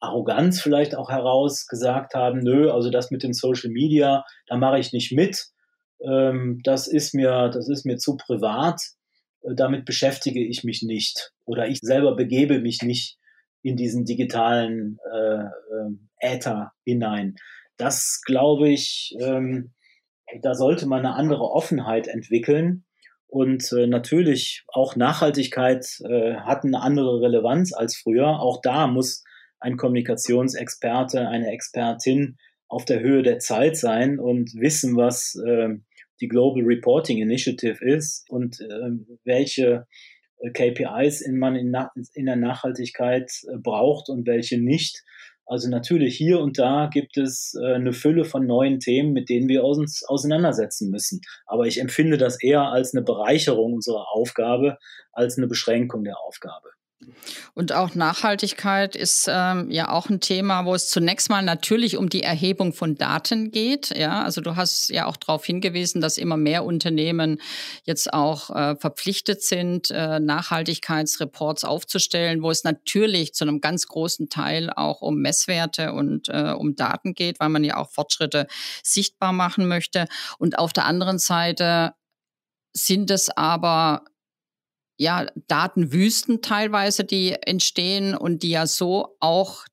Arroganz 0.00 0.60
vielleicht 0.60 0.94
auch 0.94 1.10
heraus 1.10 1.66
gesagt 1.66 2.14
haben, 2.14 2.40
nö, 2.40 2.70
also 2.70 2.90
das 2.90 3.10
mit 3.10 3.22
den 3.22 3.34
Social 3.34 3.70
Media, 3.70 4.24
da 4.46 4.56
mache 4.56 4.78
ich 4.78 4.92
nicht 4.92 5.12
mit 5.12 5.46
ähm, 6.04 6.60
das 6.64 6.86
ist 6.86 7.14
mir, 7.14 7.48
das 7.48 7.68
ist 7.68 7.84
mir 7.84 7.98
zu 7.98 8.16
privat, 8.16 8.80
äh, 9.42 9.54
damit 9.54 9.84
beschäftige 9.84 10.44
ich 10.44 10.64
mich 10.64 10.82
nicht 10.82 11.32
oder 11.44 11.68
ich 11.68 11.78
selber 11.80 12.16
begebe 12.16 12.60
mich 12.60 12.82
nicht 12.82 13.18
in 13.62 13.76
diesen 13.76 14.04
digitalen 14.04 14.98
äh, 15.12 15.44
äh, 15.44 16.34
Äther 16.36 16.72
hinein. 16.84 17.36
Das 17.76 18.20
glaube 18.24 18.68
ich, 18.68 19.14
ähm, 19.20 19.72
da 20.42 20.54
sollte 20.54 20.86
man 20.86 21.00
eine 21.00 21.14
andere 21.14 21.50
Offenheit 21.50 22.08
entwickeln. 22.08 22.84
Und 23.26 23.72
äh, 23.72 23.86
natürlich 23.86 24.64
auch 24.68 24.96
Nachhaltigkeit 24.96 25.86
äh, 26.04 26.34
hat 26.36 26.64
eine 26.64 26.80
andere 26.80 27.20
Relevanz 27.20 27.72
als 27.72 27.96
früher. 27.96 28.40
Auch 28.40 28.60
da 28.60 28.86
muss 28.88 29.22
ein 29.60 29.76
Kommunikationsexperte, 29.76 31.28
eine 31.28 31.52
Expertin 31.52 32.38
auf 32.66 32.84
der 32.84 33.00
Höhe 33.00 33.22
der 33.22 33.38
Zeit 33.38 33.76
sein 33.76 34.18
und 34.18 34.52
wissen, 34.54 34.96
was 34.96 35.36
äh, 35.46 35.68
die 36.20 36.28
Global 36.28 36.62
Reporting 36.64 37.18
Initiative 37.18 37.85
ist 37.85 38.28
und 38.30 38.61
äh, 38.61 38.90
welche 39.24 39.87
KPIs 40.54 41.20
in 41.20 41.38
man 41.38 41.54
in, 41.54 41.74
in 42.14 42.26
der 42.26 42.37
Nachhaltigkeit 42.37 43.30
äh, 43.48 43.59
braucht 43.59 44.09
und 44.09 44.26
welche 44.26 44.61
nicht. 44.61 45.02
Also 45.46 45.68
natürlich 45.68 46.16
hier 46.16 46.38
und 46.40 46.59
da 46.59 46.88
gibt 46.92 47.16
es 47.16 47.54
äh, 47.61 47.74
eine 47.74 47.92
Fülle 47.92 48.24
von 48.24 48.46
neuen 48.46 48.78
Themen, 48.78 49.12
mit 49.12 49.28
denen 49.28 49.48
wir 49.48 49.64
uns 49.64 50.04
auseinandersetzen 50.06 50.90
müssen. 50.90 51.20
Aber 51.46 51.66
ich 51.66 51.80
empfinde 51.80 52.18
das 52.18 52.40
eher 52.42 52.62
als 52.62 52.94
eine 52.94 53.02
Bereicherung 53.02 53.74
unserer 53.74 54.06
Aufgabe 54.12 54.78
als 55.12 55.37
eine 55.37 55.48
Beschränkung 55.48 56.04
der 56.04 56.18
Aufgabe. 56.20 56.70
Und 57.54 57.72
auch 57.72 57.94
Nachhaltigkeit 57.94 58.94
ist 58.94 59.26
ähm, 59.30 59.70
ja 59.70 59.90
auch 59.90 60.08
ein 60.10 60.20
Thema, 60.20 60.64
wo 60.66 60.74
es 60.74 60.88
zunächst 60.88 61.30
mal 61.30 61.42
natürlich 61.42 61.96
um 61.96 62.08
die 62.08 62.22
Erhebung 62.22 62.72
von 62.72 62.94
Daten 62.94 63.50
geht. 63.50 63.96
Ja, 63.96 64.22
also 64.22 64.40
du 64.40 64.56
hast 64.56 64.90
ja 64.90 65.06
auch 65.06 65.16
darauf 65.16 65.44
hingewiesen, 65.44 66.00
dass 66.00 66.18
immer 66.18 66.36
mehr 66.36 66.64
Unternehmen 66.64 67.40
jetzt 67.84 68.12
auch 68.12 68.50
äh, 68.50 68.76
verpflichtet 68.76 69.42
sind, 69.42 69.90
äh, 69.90 70.20
Nachhaltigkeitsreports 70.20 71.64
aufzustellen, 71.64 72.42
wo 72.42 72.50
es 72.50 72.64
natürlich 72.64 73.34
zu 73.34 73.44
einem 73.44 73.60
ganz 73.60 73.86
großen 73.86 74.28
Teil 74.28 74.70
auch 74.70 75.00
um 75.00 75.16
Messwerte 75.16 75.92
und 75.92 76.28
äh, 76.28 76.52
um 76.56 76.76
Daten 76.76 77.14
geht, 77.14 77.40
weil 77.40 77.48
man 77.48 77.64
ja 77.64 77.76
auch 77.76 77.90
Fortschritte 77.90 78.46
sichtbar 78.82 79.32
machen 79.32 79.68
möchte. 79.68 80.06
Und 80.38 80.58
auf 80.58 80.72
der 80.72 80.84
anderen 80.84 81.18
Seite 81.18 81.94
sind 82.72 83.10
es 83.10 83.30
aber 83.30 84.04
ja, 85.00 85.26
Datenwüsten 85.48 86.42
teilweise, 86.42 87.04
die 87.04 87.32
entstehen 87.32 88.14
und 88.14 88.42
die 88.42 88.50
ja 88.50 88.66
so 88.66 89.16
auch 89.18 89.64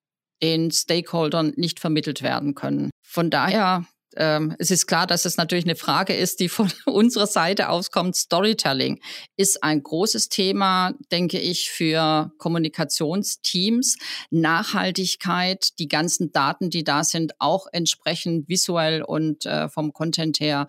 den 0.41 0.71
Stakeholdern 0.71 1.51
nicht 1.57 1.81
vermittelt 1.81 2.21
werden 2.21 2.55
können. 2.55 2.91
Von 3.05 3.29
daher 3.29 3.85
ähm, 4.15 4.55
es 4.57 4.71
ist 4.71 4.87
klar, 4.87 5.05
dass 5.05 5.25
es 5.25 5.37
natürlich 5.37 5.65
eine 5.65 5.75
Frage 5.75 6.13
ist, 6.13 6.39
die 6.39 6.49
von 6.49 6.71
unserer 6.85 7.27
Seite 7.27 7.69
auskommt. 7.69 8.15
Storytelling 8.15 8.99
ist 9.35 9.63
ein 9.63 9.83
großes 9.83 10.29
Thema, 10.29 10.93
denke 11.11 11.39
ich, 11.39 11.69
für 11.69 12.31
Kommunikationsteams. 12.37 13.97
Nachhaltigkeit, 14.31 15.77
die 15.77 15.87
ganzen 15.87 16.31
Daten, 16.31 16.69
die 16.69 16.83
da 16.83 17.03
sind, 17.03 17.33
auch 17.39 17.67
entsprechend 17.71 18.47
visuell 18.47 19.03
und 19.03 19.45
äh, 19.45 19.69
vom 19.69 19.93
Content 19.93 20.39
her 20.39 20.67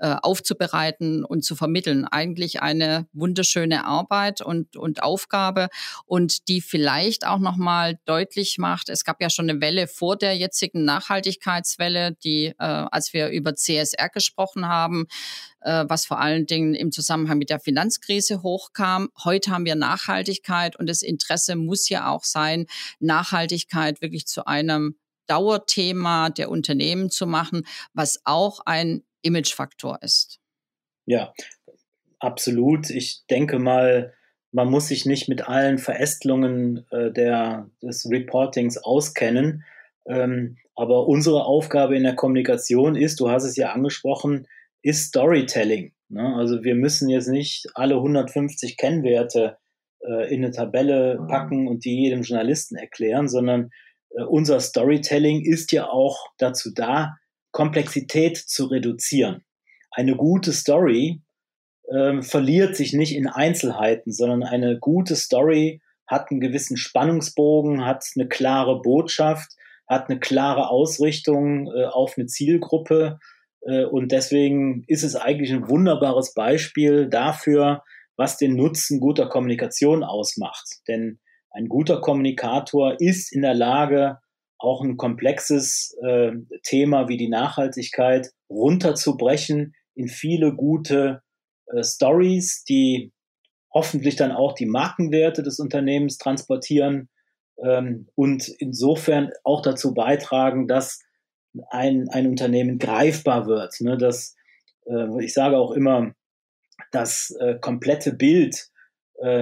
äh, 0.00 0.16
aufzubereiten 0.22 1.24
und 1.24 1.44
zu 1.44 1.54
vermitteln. 1.54 2.06
Eigentlich 2.06 2.62
eine 2.62 3.06
wunderschöne 3.12 3.84
Arbeit 3.84 4.40
und, 4.40 4.76
und 4.76 5.02
Aufgabe 5.02 5.68
und 6.06 6.48
die 6.48 6.62
vielleicht 6.62 7.26
auch 7.26 7.38
nochmal 7.38 7.98
deutlich 8.06 8.56
macht, 8.58 8.88
es 8.88 9.04
gab 9.04 9.20
ja 9.20 9.28
schon 9.28 9.50
eine 9.50 9.60
Welle 9.60 9.86
vor 9.86 10.16
der 10.16 10.36
jetzigen 10.36 10.84
Nachhaltigkeitswelle, 10.84 12.16
die, 12.24 12.46
äh, 12.46 12.54
als 12.58 13.12
wir 13.12 13.28
über 13.28 13.54
CSR 13.54 14.08
gesprochen 14.08 14.66
haben, 14.66 15.06
äh, 15.60 15.84
was 15.86 16.06
vor 16.06 16.18
allen 16.18 16.46
Dingen 16.46 16.74
im 16.74 16.92
Zusammenhang 16.92 17.38
mit 17.38 17.50
der 17.50 17.60
Finanzkrise 17.60 18.42
hochkam. 18.42 19.10
Heute 19.24 19.50
haben 19.50 19.66
wir 19.66 19.74
Nachhaltigkeit 19.74 20.76
und 20.76 20.88
das 20.88 21.02
Interesse 21.02 21.56
muss 21.56 21.88
ja 21.90 22.10
auch 22.10 22.24
sein, 22.24 22.66
Nachhaltigkeit 23.00 24.00
wirklich 24.00 24.26
zu 24.26 24.46
einem 24.46 24.96
Dauerthema 25.26 26.30
der 26.30 26.50
Unternehmen 26.50 27.10
zu 27.10 27.26
machen, 27.26 27.64
was 27.92 28.20
auch 28.24 28.60
ein 28.66 29.04
Imagefaktor 29.22 29.98
ist. 30.02 30.40
Ja, 31.06 31.32
absolut. 32.18 32.90
Ich 32.90 33.24
denke 33.28 33.58
mal, 33.58 34.14
man 34.52 34.68
muss 34.68 34.88
sich 34.88 35.06
nicht 35.06 35.28
mit 35.28 35.48
allen 35.48 35.78
Verästelungen 35.78 36.86
äh, 36.90 37.12
der, 37.12 37.70
des 37.82 38.08
Reportings 38.10 38.78
auskennen. 38.78 39.64
Ähm, 40.06 40.56
aber 40.74 41.06
unsere 41.06 41.44
Aufgabe 41.44 41.96
in 41.96 42.04
der 42.04 42.16
Kommunikation 42.16 42.96
ist, 42.96 43.20
du 43.20 43.30
hast 43.30 43.44
es 43.44 43.56
ja 43.56 43.72
angesprochen, 43.72 44.46
ist 44.82 45.08
Storytelling. 45.08 45.92
Ne? 46.08 46.34
Also 46.36 46.64
wir 46.64 46.74
müssen 46.74 47.08
jetzt 47.08 47.28
nicht 47.28 47.66
alle 47.74 47.96
150 47.96 48.76
Kennwerte 48.76 49.58
äh, 50.00 50.32
in 50.34 50.44
eine 50.44 50.52
Tabelle 50.52 51.24
packen 51.28 51.68
und 51.68 51.84
die 51.84 52.02
jedem 52.02 52.22
Journalisten 52.22 52.76
erklären, 52.76 53.28
sondern 53.28 53.70
äh, 54.10 54.22
unser 54.22 54.60
Storytelling 54.60 55.44
ist 55.44 55.72
ja 55.72 55.88
auch 55.88 56.28
dazu 56.38 56.72
da, 56.74 57.16
Komplexität 57.52 58.36
zu 58.36 58.66
reduzieren. 58.66 59.44
Eine 59.90 60.16
gute 60.16 60.52
Story 60.52 61.22
ähm, 61.92 62.22
verliert 62.22 62.76
sich 62.76 62.92
nicht 62.92 63.14
in 63.14 63.26
Einzelheiten, 63.26 64.12
sondern 64.12 64.42
eine 64.42 64.78
gute 64.78 65.16
Story 65.16 65.80
hat 66.06 66.30
einen 66.30 66.40
gewissen 66.40 66.76
Spannungsbogen, 66.76 67.84
hat 67.84 68.04
eine 68.16 68.28
klare 68.28 68.80
Botschaft, 68.80 69.52
hat 69.88 70.10
eine 70.10 70.20
klare 70.20 70.68
Ausrichtung 70.68 71.72
äh, 71.72 71.84
auf 71.84 72.14
eine 72.16 72.26
Zielgruppe. 72.26 73.18
Äh, 73.62 73.84
und 73.84 74.12
deswegen 74.12 74.84
ist 74.86 75.02
es 75.02 75.16
eigentlich 75.16 75.52
ein 75.52 75.68
wunderbares 75.68 76.34
Beispiel 76.34 77.08
dafür, 77.08 77.82
was 78.16 78.36
den 78.36 78.54
Nutzen 78.54 79.00
guter 79.00 79.28
Kommunikation 79.28 80.04
ausmacht. 80.04 80.66
Denn 80.86 81.20
ein 81.50 81.68
guter 81.68 82.00
Kommunikator 82.00 83.00
ist 83.00 83.32
in 83.32 83.42
der 83.42 83.54
Lage, 83.54 84.18
auch 84.60 84.82
ein 84.82 84.96
komplexes 84.96 85.96
äh, 86.02 86.32
Thema 86.62 87.08
wie 87.08 87.16
die 87.16 87.28
Nachhaltigkeit 87.28 88.30
runterzubrechen 88.48 89.74
in 89.94 90.08
viele 90.08 90.54
gute 90.54 91.22
äh, 91.66 91.82
Stories, 91.82 92.64
die 92.64 93.12
hoffentlich 93.72 94.16
dann 94.16 94.32
auch 94.32 94.54
die 94.54 94.66
Markenwerte 94.66 95.42
des 95.42 95.58
Unternehmens 95.58 96.18
transportieren 96.18 97.08
ähm, 97.62 98.08
und 98.14 98.48
insofern 98.58 99.30
auch 99.44 99.62
dazu 99.62 99.94
beitragen, 99.94 100.66
dass 100.66 101.00
ein, 101.70 102.08
ein 102.10 102.26
Unternehmen 102.26 102.78
greifbar 102.78 103.46
wird. 103.46 103.80
Ne? 103.80 103.96
Dass, 103.96 104.36
äh, 104.86 105.24
ich 105.24 105.32
sage 105.32 105.56
auch 105.56 105.72
immer, 105.72 106.14
das 106.92 107.34
äh, 107.40 107.58
komplette 107.60 108.12
Bild 108.12 108.69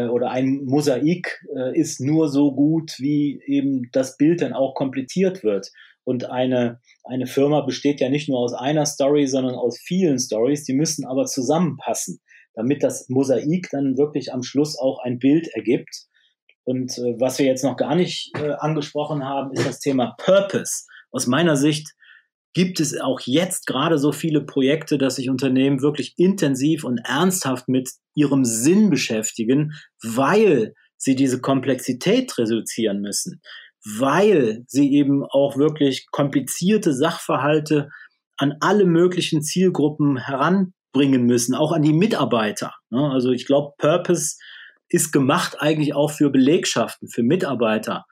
oder 0.09 0.31
ein 0.31 0.65
Mosaik 0.65 1.45
äh, 1.57 1.79
ist 1.79 2.01
nur 2.01 2.29
so 2.29 2.53
gut, 2.53 2.95
wie 2.99 3.41
eben 3.47 3.89
das 3.93 4.17
Bild 4.17 4.43
dann 4.43 4.53
auch 4.53 4.75
komplettiert 4.75 5.45
wird. 5.45 5.71
Und 6.05 6.31
eine, 6.31 6.81
eine 7.05 7.27
Firma 7.27 7.61
besteht 7.61 8.01
ja 8.01 8.09
nicht 8.09 8.29
nur 8.29 8.39
aus 8.39 8.55
einer 8.55 8.87
Story, 8.87 9.27
sondern 9.27 9.55
aus 9.55 9.79
vielen 9.79 10.19
Stories, 10.19 10.65
die 10.65 10.73
müssen 10.73 11.07
aber 11.07 11.27
zusammenpassen, 11.27 12.21
damit 12.55 12.83
das 12.83 13.09
Mosaik 13.09 13.69
dann 13.71 13.99
wirklich 13.99 14.33
am 14.33 14.43
Schluss 14.43 14.79
auch 14.79 15.01
ein 15.05 15.19
Bild 15.19 15.49
ergibt. 15.49 16.07
Und 16.65 16.99
äh, 16.99 17.15
was 17.19 17.39
wir 17.39 17.47
jetzt 17.47 17.63
noch 17.63 17.77
gar 17.77 17.95
nicht 17.95 18.31
äh, 18.37 18.53
angesprochen 18.59 19.25
haben, 19.25 19.53
ist 19.53 19.67
das 19.67 19.81
Thema 19.81 20.17
Purpose. 20.19 20.85
Aus 21.11 21.27
meiner 21.27 21.57
Sicht 21.57 21.95
gibt 22.55 22.81
es 22.81 22.99
auch 22.99 23.21
jetzt 23.21 23.67
gerade 23.67 23.99
so 23.99 24.13
viele 24.13 24.45
Projekte, 24.45 24.99
dass 24.99 25.17
sich 25.17 25.31
Unternehmen 25.31 25.83
wirklich 25.83 26.15
intensiv 26.17 26.85
und 26.85 26.99
ernsthaft 27.05 27.69
mit 27.69 27.91
ihrem 28.15 28.45
Sinn 28.45 28.91
beschäftigen, 28.91 29.73
weil 30.03 30.75
sie 30.97 31.15
diese 31.15 31.41
Komplexität 31.41 32.37
reduzieren 32.39 33.01
müssen, 33.01 33.41
weil 33.99 34.65
sie 34.67 34.93
eben 34.93 35.25
auch 35.25 35.57
wirklich 35.57 36.07
komplizierte 36.11 36.93
Sachverhalte 36.93 37.91
an 38.37 38.57
alle 38.61 38.85
möglichen 38.85 39.43
Zielgruppen 39.43 40.17
heranbringen 40.17 41.25
müssen, 41.25 41.55
auch 41.55 41.73
an 41.73 41.83
die 41.83 41.93
Mitarbeiter. 41.93 42.75
Ne? 42.91 43.11
Also 43.11 43.31
ich 43.31 43.47
glaube, 43.47 43.75
Purpose 43.79 44.37
ist 44.89 45.13
gemacht 45.13 45.57
eigentlich 45.61 45.95
auch 45.95 46.11
für 46.11 46.31
Belegschaften, 46.31 47.09
für 47.09 47.23
Mitarbeiter 47.23 48.07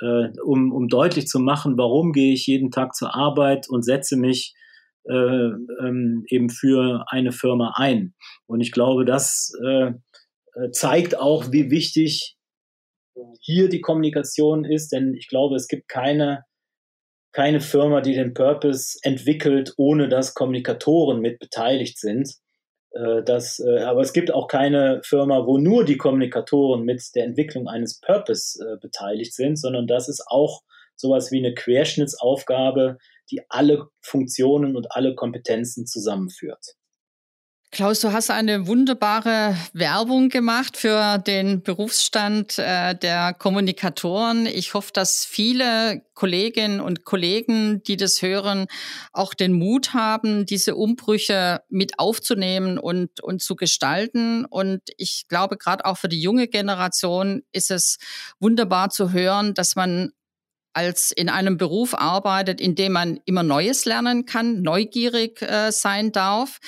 äh, 0.00 0.28
um, 0.44 0.72
um 0.72 0.88
deutlich 0.88 1.26
zu 1.26 1.38
machen, 1.38 1.76
warum 1.76 2.12
gehe 2.12 2.32
ich 2.32 2.46
jeden 2.46 2.70
Tag 2.70 2.94
zur 2.94 3.14
Arbeit 3.14 3.68
und 3.68 3.84
setze 3.84 4.16
mich 4.16 4.54
äh, 5.08 5.14
ähm, 5.14 6.24
eben 6.28 6.50
für 6.50 7.04
eine 7.08 7.32
Firma 7.32 7.74
ein. 7.76 8.14
Und 8.46 8.60
ich 8.60 8.72
glaube, 8.72 9.04
das 9.04 9.52
äh, 9.64 9.92
äh, 10.54 10.70
zeigt 10.72 11.18
auch, 11.18 11.50
wie 11.50 11.70
wichtig 11.70 12.36
hier 13.40 13.68
die 13.68 13.80
Kommunikation 13.80 14.64
ist, 14.64 14.92
denn 14.92 15.14
ich 15.14 15.28
glaube, 15.28 15.56
es 15.56 15.66
gibt 15.66 15.88
keine, 15.88 16.44
keine 17.32 17.60
Firma, 17.60 18.00
die 18.00 18.14
den 18.14 18.34
Purpose 18.34 18.98
entwickelt, 19.02 19.72
ohne 19.76 20.08
dass 20.08 20.34
Kommunikatoren 20.34 21.20
mit 21.20 21.38
beteiligt 21.38 21.98
sind. 21.98 22.34
Äh, 22.92 23.22
das, 23.24 23.58
äh, 23.60 23.80
aber 23.80 24.00
es 24.00 24.12
gibt 24.12 24.32
auch 24.32 24.48
keine 24.48 25.00
Firma, 25.04 25.46
wo 25.46 25.58
nur 25.58 25.84
die 25.84 25.96
Kommunikatoren 25.96 26.84
mit 26.84 27.02
der 27.14 27.24
Entwicklung 27.24 27.68
eines 27.68 28.00
Purpose 28.00 28.58
äh, 28.62 28.78
beteiligt 28.80 29.34
sind, 29.34 29.58
sondern 29.58 29.86
das 29.86 30.08
ist 30.08 30.24
auch 30.26 30.62
sowas 30.96 31.30
wie 31.30 31.38
eine 31.38 31.54
Querschnittsaufgabe, 31.54 32.98
die 33.30 33.42
alle 33.48 33.88
Funktionen 34.00 34.76
und 34.76 34.92
alle 34.92 35.14
Kompetenzen 35.14 35.86
zusammenführt. 35.86 36.74
Klaus, 37.70 38.00
du 38.00 38.12
hast 38.12 38.30
eine 38.30 38.66
wunderbare 38.66 39.54
Werbung 39.74 40.30
gemacht 40.30 40.78
für 40.78 41.18
den 41.18 41.62
Berufsstand 41.62 42.58
äh, 42.58 42.94
der 42.94 43.34
Kommunikatoren. 43.34 44.46
Ich 44.46 44.72
hoffe, 44.72 44.90
dass 44.94 45.26
viele 45.26 46.02
Kolleginnen 46.14 46.80
und 46.80 47.04
Kollegen, 47.04 47.82
die 47.82 47.98
das 47.98 48.22
hören, 48.22 48.68
auch 49.12 49.34
den 49.34 49.52
Mut 49.52 49.92
haben, 49.92 50.46
diese 50.46 50.76
Umbrüche 50.76 51.60
mit 51.68 51.98
aufzunehmen 51.98 52.78
und, 52.78 53.22
und 53.22 53.42
zu 53.42 53.54
gestalten. 53.54 54.46
Und 54.46 54.80
ich 54.96 55.26
glaube, 55.28 55.58
gerade 55.58 55.84
auch 55.84 55.98
für 55.98 56.08
die 56.08 56.22
junge 56.22 56.48
Generation 56.48 57.42
ist 57.52 57.70
es 57.70 57.98
wunderbar 58.40 58.88
zu 58.88 59.12
hören, 59.12 59.52
dass 59.52 59.76
man 59.76 60.12
als 60.78 61.10
in 61.10 61.28
einem 61.28 61.56
Beruf 61.56 61.92
arbeitet, 61.92 62.60
in 62.60 62.76
dem 62.76 62.92
man 62.92 63.18
immer 63.24 63.42
Neues 63.42 63.84
lernen 63.84 64.26
kann, 64.26 64.62
neugierig 64.62 65.42
äh, 65.42 65.72
sein 65.72 66.12
darf 66.12 66.60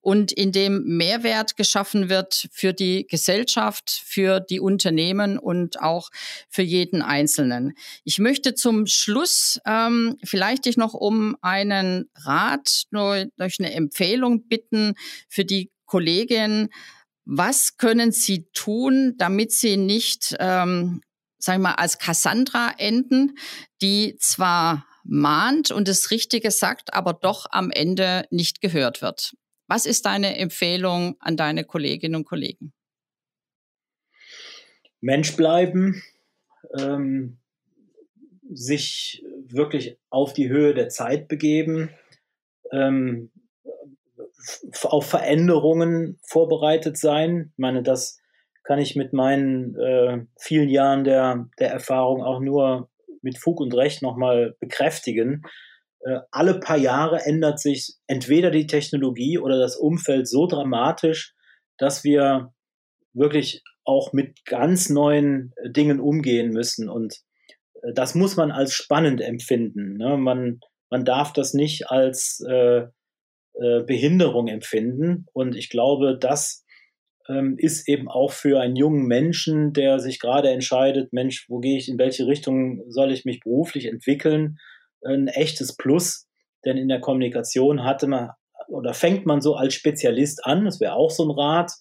und 0.00 0.30
in 0.30 0.52
dem 0.52 0.84
Mehrwert 0.84 1.56
geschaffen 1.56 2.08
wird 2.08 2.46
für 2.52 2.72
die 2.72 3.08
Gesellschaft, 3.08 3.90
für 3.90 4.38
die 4.38 4.60
Unternehmen 4.60 5.36
und 5.36 5.82
auch 5.82 6.10
für 6.48 6.62
jeden 6.62 7.02
Einzelnen. 7.02 7.72
Ich 8.04 8.20
möchte 8.20 8.54
zum 8.54 8.86
Schluss 8.86 9.58
ähm, 9.66 10.16
vielleicht 10.22 10.66
dich 10.66 10.76
noch 10.76 10.94
um 10.94 11.36
einen 11.40 12.08
Rat, 12.14 12.84
nur 12.92 13.26
durch 13.36 13.56
eine 13.58 13.74
Empfehlung 13.74 14.46
bitten 14.46 14.94
für 15.28 15.44
die 15.44 15.72
Kollegin, 15.86 16.68
was 17.24 17.76
können 17.76 18.12
Sie 18.12 18.46
tun, 18.52 19.14
damit 19.18 19.50
Sie 19.50 19.76
nicht 19.76 20.36
ähm, 20.38 21.00
sagen 21.38 21.62
wir 21.62 21.70
mal, 21.70 21.74
als 21.74 21.98
Cassandra 21.98 22.72
enden, 22.78 23.38
die 23.82 24.16
zwar 24.18 24.86
mahnt 25.04 25.70
und 25.70 25.88
das 25.88 26.10
Richtige 26.10 26.50
sagt, 26.50 26.94
aber 26.94 27.12
doch 27.12 27.46
am 27.50 27.70
Ende 27.70 28.26
nicht 28.30 28.60
gehört 28.60 29.02
wird. 29.02 29.36
Was 29.68 29.86
ist 29.86 30.06
deine 30.06 30.36
Empfehlung 30.36 31.16
an 31.20 31.36
deine 31.36 31.64
Kolleginnen 31.64 32.16
und 32.16 32.24
Kollegen? 32.24 32.72
Mensch 35.00 35.36
bleiben, 35.36 36.02
ähm, 36.78 37.38
sich 38.52 39.24
wirklich 39.46 39.98
auf 40.08 40.32
die 40.32 40.48
Höhe 40.48 40.74
der 40.74 40.88
Zeit 40.88 41.28
begeben, 41.28 41.90
ähm, 42.72 43.30
auf 44.82 45.06
Veränderungen 45.06 46.18
vorbereitet 46.22 46.96
sein. 46.96 47.50
Ich 47.52 47.58
meine, 47.58 47.82
das 47.82 48.20
kann 48.66 48.80
ich 48.80 48.96
mit 48.96 49.12
meinen 49.12 49.76
äh, 49.76 50.26
vielen 50.40 50.68
Jahren 50.68 51.04
der, 51.04 51.48
der 51.60 51.70
Erfahrung 51.70 52.22
auch 52.22 52.40
nur 52.40 52.90
mit 53.22 53.38
Fug 53.38 53.60
und 53.60 53.72
Recht 53.74 54.02
nochmal 54.02 54.56
bekräftigen. 54.58 55.42
Äh, 56.00 56.18
alle 56.32 56.58
paar 56.58 56.76
Jahre 56.76 57.20
ändert 57.24 57.60
sich 57.60 57.94
entweder 58.08 58.50
die 58.50 58.66
Technologie 58.66 59.38
oder 59.38 59.58
das 59.58 59.76
Umfeld 59.76 60.28
so 60.28 60.48
dramatisch, 60.48 61.34
dass 61.78 62.02
wir 62.02 62.52
wirklich 63.14 63.62
auch 63.84 64.12
mit 64.12 64.44
ganz 64.44 64.90
neuen 64.90 65.52
Dingen 65.64 66.00
umgehen 66.00 66.50
müssen. 66.50 66.88
Und 66.88 67.20
äh, 67.82 67.92
das 67.94 68.16
muss 68.16 68.36
man 68.36 68.50
als 68.50 68.74
spannend 68.74 69.20
empfinden. 69.20 69.96
Ne? 69.96 70.16
Man, 70.16 70.58
man 70.90 71.04
darf 71.04 71.32
das 71.32 71.54
nicht 71.54 71.88
als 71.88 72.44
äh, 72.48 72.86
äh, 73.60 73.84
Behinderung 73.84 74.48
empfinden. 74.48 75.26
Und 75.32 75.54
ich 75.54 75.70
glaube, 75.70 76.18
das 76.18 76.65
ähm, 77.28 77.56
ist 77.58 77.88
eben 77.88 78.08
auch 78.08 78.32
für 78.32 78.60
einen 78.60 78.76
jungen 78.76 79.06
Menschen, 79.06 79.72
der 79.72 79.98
sich 79.98 80.20
gerade 80.20 80.50
entscheidet, 80.50 81.12
Mensch, 81.12 81.46
wo 81.48 81.58
gehe 81.58 81.78
ich, 81.78 81.88
in 81.88 81.98
welche 81.98 82.26
Richtung 82.26 82.82
soll 82.88 83.12
ich 83.12 83.24
mich 83.24 83.40
beruflich 83.40 83.86
entwickeln, 83.86 84.58
ein 85.04 85.28
echtes 85.28 85.76
Plus. 85.76 86.26
Denn 86.64 86.76
in 86.76 86.88
der 86.88 87.00
Kommunikation 87.00 87.84
hatte 87.84 88.06
man 88.06 88.30
oder 88.68 88.94
fängt 88.94 89.26
man 89.26 89.40
so 89.40 89.54
als 89.54 89.74
Spezialist 89.74 90.44
an, 90.44 90.64
das 90.64 90.80
wäre 90.80 90.94
auch 90.94 91.10
so 91.10 91.24
ein 91.24 91.30
Rat, 91.30 91.72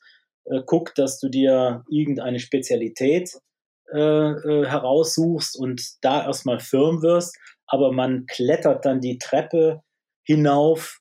äh, 0.45 0.61
guck, 0.65 0.93
dass 0.95 1.19
du 1.19 1.29
dir 1.29 1.83
irgendeine 1.89 2.39
Spezialität 2.39 3.31
äh, 3.93 3.99
äh, 3.99 4.65
heraussuchst 4.65 5.57
und 5.57 5.81
da 6.01 6.25
erstmal 6.25 6.59
firm 6.59 7.01
wirst, 7.01 7.37
aber 7.67 7.91
man 7.91 8.25
klettert 8.25 8.85
dann 8.85 8.99
die 8.99 9.17
Treppe 9.17 9.81
hinauf 10.23 10.99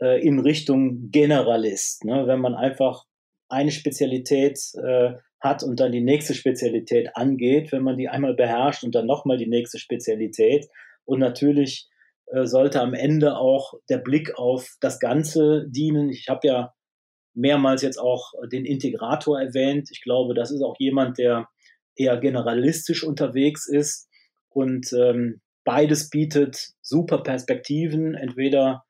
äh, 0.00 0.22
in 0.26 0.38
Richtung 0.38 1.10
Generalist. 1.10 2.04
Ne? 2.04 2.26
Wenn 2.26 2.40
man 2.40 2.54
einfach 2.54 3.04
eine 3.48 3.70
Spezialität 3.70 4.58
äh, 4.82 5.14
hat 5.40 5.62
und 5.62 5.80
dann 5.80 5.92
die 5.92 6.00
nächste 6.00 6.34
Spezialität 6.34 7.10
angeht, 7.14 7.72
wenn 7.72 7.82
man 7.82 7.96
die 7.96 8.08
einmal 8.08 8.34
beherrscht 8.34 8.84
und 8.84 8.94
dann 8.94 9.06
nochmal 9.06 9.36
die 9.36 9.46
nächste 9.48 9.78
Spezialität. 9.78 10.68
Und 11.04 11.20
natürlich 11.20 11.88
äh, 12.26 12.44
sollte 12.44 12.80
am 12.80 12.94
Ende 12.94 13.36
auch 13.36 13.74
der 13.88 13.98
Blick 13.98 14.36
auf 14.36 14.76
das 14.80 14.98
Ganze 14.98 15.66
dienen. 15.68 16.10
Ich 16.10 16.28
habe 16.28 16.46
ja 16.46 16.74
mehrmals 17.34 17.82
jetzt 17.82 17.98
auch 17.98 18.32
den 18.50 18.64
Integrator 18.64 19.40
erwähnt. 19.40 19.90
Ich 19.92 20.02
glaube, 20.02 20.34
das 20.34 20.50
ist 20.50 20.62
auch 20.62 20.76
jemand, 20.78 21.18
der 21.18 21.48
eher 21.94 22.16
generalistisch 22.18 23.04
unterwegs 23.04 23.68
ist 23.68 24.08
und 24.48 24.92
ähm, 24.92 25.40
beides 25.64 26.10
bietet 26.10 26.70
super 26.80 27.22
Perspektiven, 27.22 28.14
entweder 28.14 28.84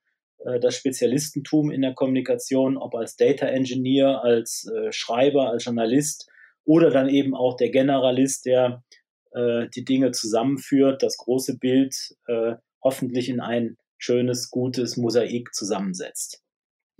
das 0.59 0.75
Spezialistentum 0.75 1.71
in 1.71 1.81
der 1.81 1.93
Kommunikation, 1.93 2.77
ob 2.77 2.95
als 2.95 3.15
Data 3.15 3.45
Engineer, 3.45 4.23
als 4.23 4.69
äh, 4.73 4.91
Schreiber, 4.91 5.49
als 5.49 5.65
Journalist 5.65 6.29
oder 6.63 6.91
dann 6.91 7.09
eben 7.09 7.35
auch 7.35 7.57
der 7.57 7.69
Generalist, 7.69 8.45
der 8.45 8.83
äh, 9.31 9.67
die 9.75 9.83
Dinge 9.83 10.11
zusammenführt, 10.11 11.03
das 11.03 11.17
große 11.17 11.57
Bild 11.57 11.95
äh, 12.27 12.55
hoffentlich 12.83 13.29
in 13.29 13.39
ein 13.39 13.77
schönes, 13.97 14.49
gutes 14.49 14.97
Mosaik 14.97 15.53
zusammensetzt. 15.53 16.41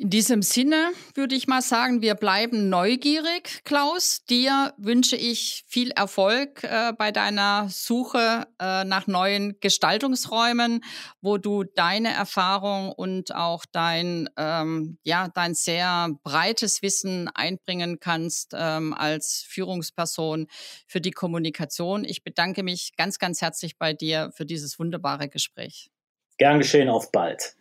In 0.01 0.09
diesem 0.09 0.41
Sinne 0.43 0.91
würde 1.13 1.35
ich 1.35 1.47
mal 1.47 1.61
sagen, 1.61 2.01
wir 2.01 2.15
bleiben 2.15 2.69
neugierig, 2.69 3.65
Klaus. 3.65 4.23
Dir 4.23 4.73
wünsche 4.77 5.17
ich 5.17 5.65
viel 5.67 5.91
Erfolg 5.91 6.63
äh, 6.63 6.93
bei 6.97 7.11
deiner 7.11 7.67
Suche 7.67 8.47
äh, 8.61 8.85
nach 8.85 9.07
neuen 9.07 9.59
Gestaltungsräumen, 9.59 10.85
wo 11.19 11.37
du 11.37 11.65
deine 11.65 12.13
Erfahrung 12.13 12.93
und 12.93 13.35
auch 13.35 13.65
dein, 13.69 14.29
ähm, 14.37 14.99
ja, 15.03 15.27
dein 15.27 15.53
sehr 15.53 16.07
breites 16.23 16.81
Wissen 16.81 17.27
einbringen 17.33 17.99
kannst 17.99 18.53
ähm, 18.57 18.93
als 18.93 19.45
Führungsperson 19.49 20.47
für 20.87 21.01
die 21.01 21.11
Kommunikation. 21.11 22.05
Ich 22.05 22.23
bedanke 22.23 22.63
mich 22.63 22.93
ganz, 22.95 23.19
ganz 23.19 23.41
herzlich 23.41 23.77
bei 23.77 23.91
dir 23.91 24.31
für 24.33 24.45
dieses 24.45 24.79
wunderbare 24.79 25.27
Gespräch. 25.27 25.91
Gern 26.37 26.59
geschehen, 26.59 26.87
auf 26.87 27.11
bald. 27.11 27.57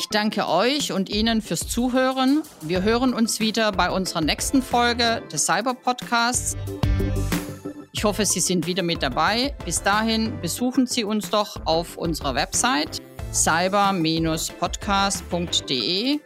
Ich 0.00 0.08
danke 0.08 0.48
euch 0.48 0.92
und 0.92 1.10
Ihnen 1.10 1.42
fürs 1.42 1.68
Zuhören. 1.68 2.42
Wir 2.62 2.82
hören 2.82 3.12
uns 3.12 3.38
wieder 3.38 3.70
bei 3.70 3.90
unserer 3.90 4.22
nächsten 4.22 4.62
Folge 4.62 5.22
des 5.30 5.44
Cyber 5.44 5.74
Podcasts. 5.74 6.56
Ich 7.92 8.04
hoffe, 8.04 8.24
Sie 8.24 8.40
sind 8.40 8.66
wieder 8.66 8.82
mit 8.82 9.02
dabei. 9.02 9.54
Bis 9.66 9.82
dahin 9.82 10.40
besuchen 10.40 10.86
Sie 10.86 11.04
uns 11.04 11.28
doch 11.28 11.66
auf 11.66 11.98
unserer 11.98 12.34
Website 12.34 13.02
cyber-podcast.de. 13.30 16.20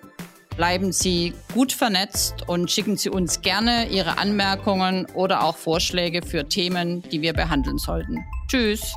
Bleiben 0.57 0.93
Sie 0.93 1.35
gut 1.53 1.73
vernetzt 1.73 2.45
und 2.47 2.71
schicken 2.71 2.97
Sie 2.97 3.11
uns 3.11 3.43
gerne 3.43 3.89
Ihre 3.89 4.19
Anmerkungen 4.19 5.09
oder 5.15 5.43
auch 5.43 5.57
Vorschläge 5.57 6.23
für 6.23 6.49
Themen, 6.49 7.03
die 7.11 7.23
wir 7.23 7.33
behandeln 7.33 7.79
sollten. 7.79 8.25
Tschüss. 8.47 8.95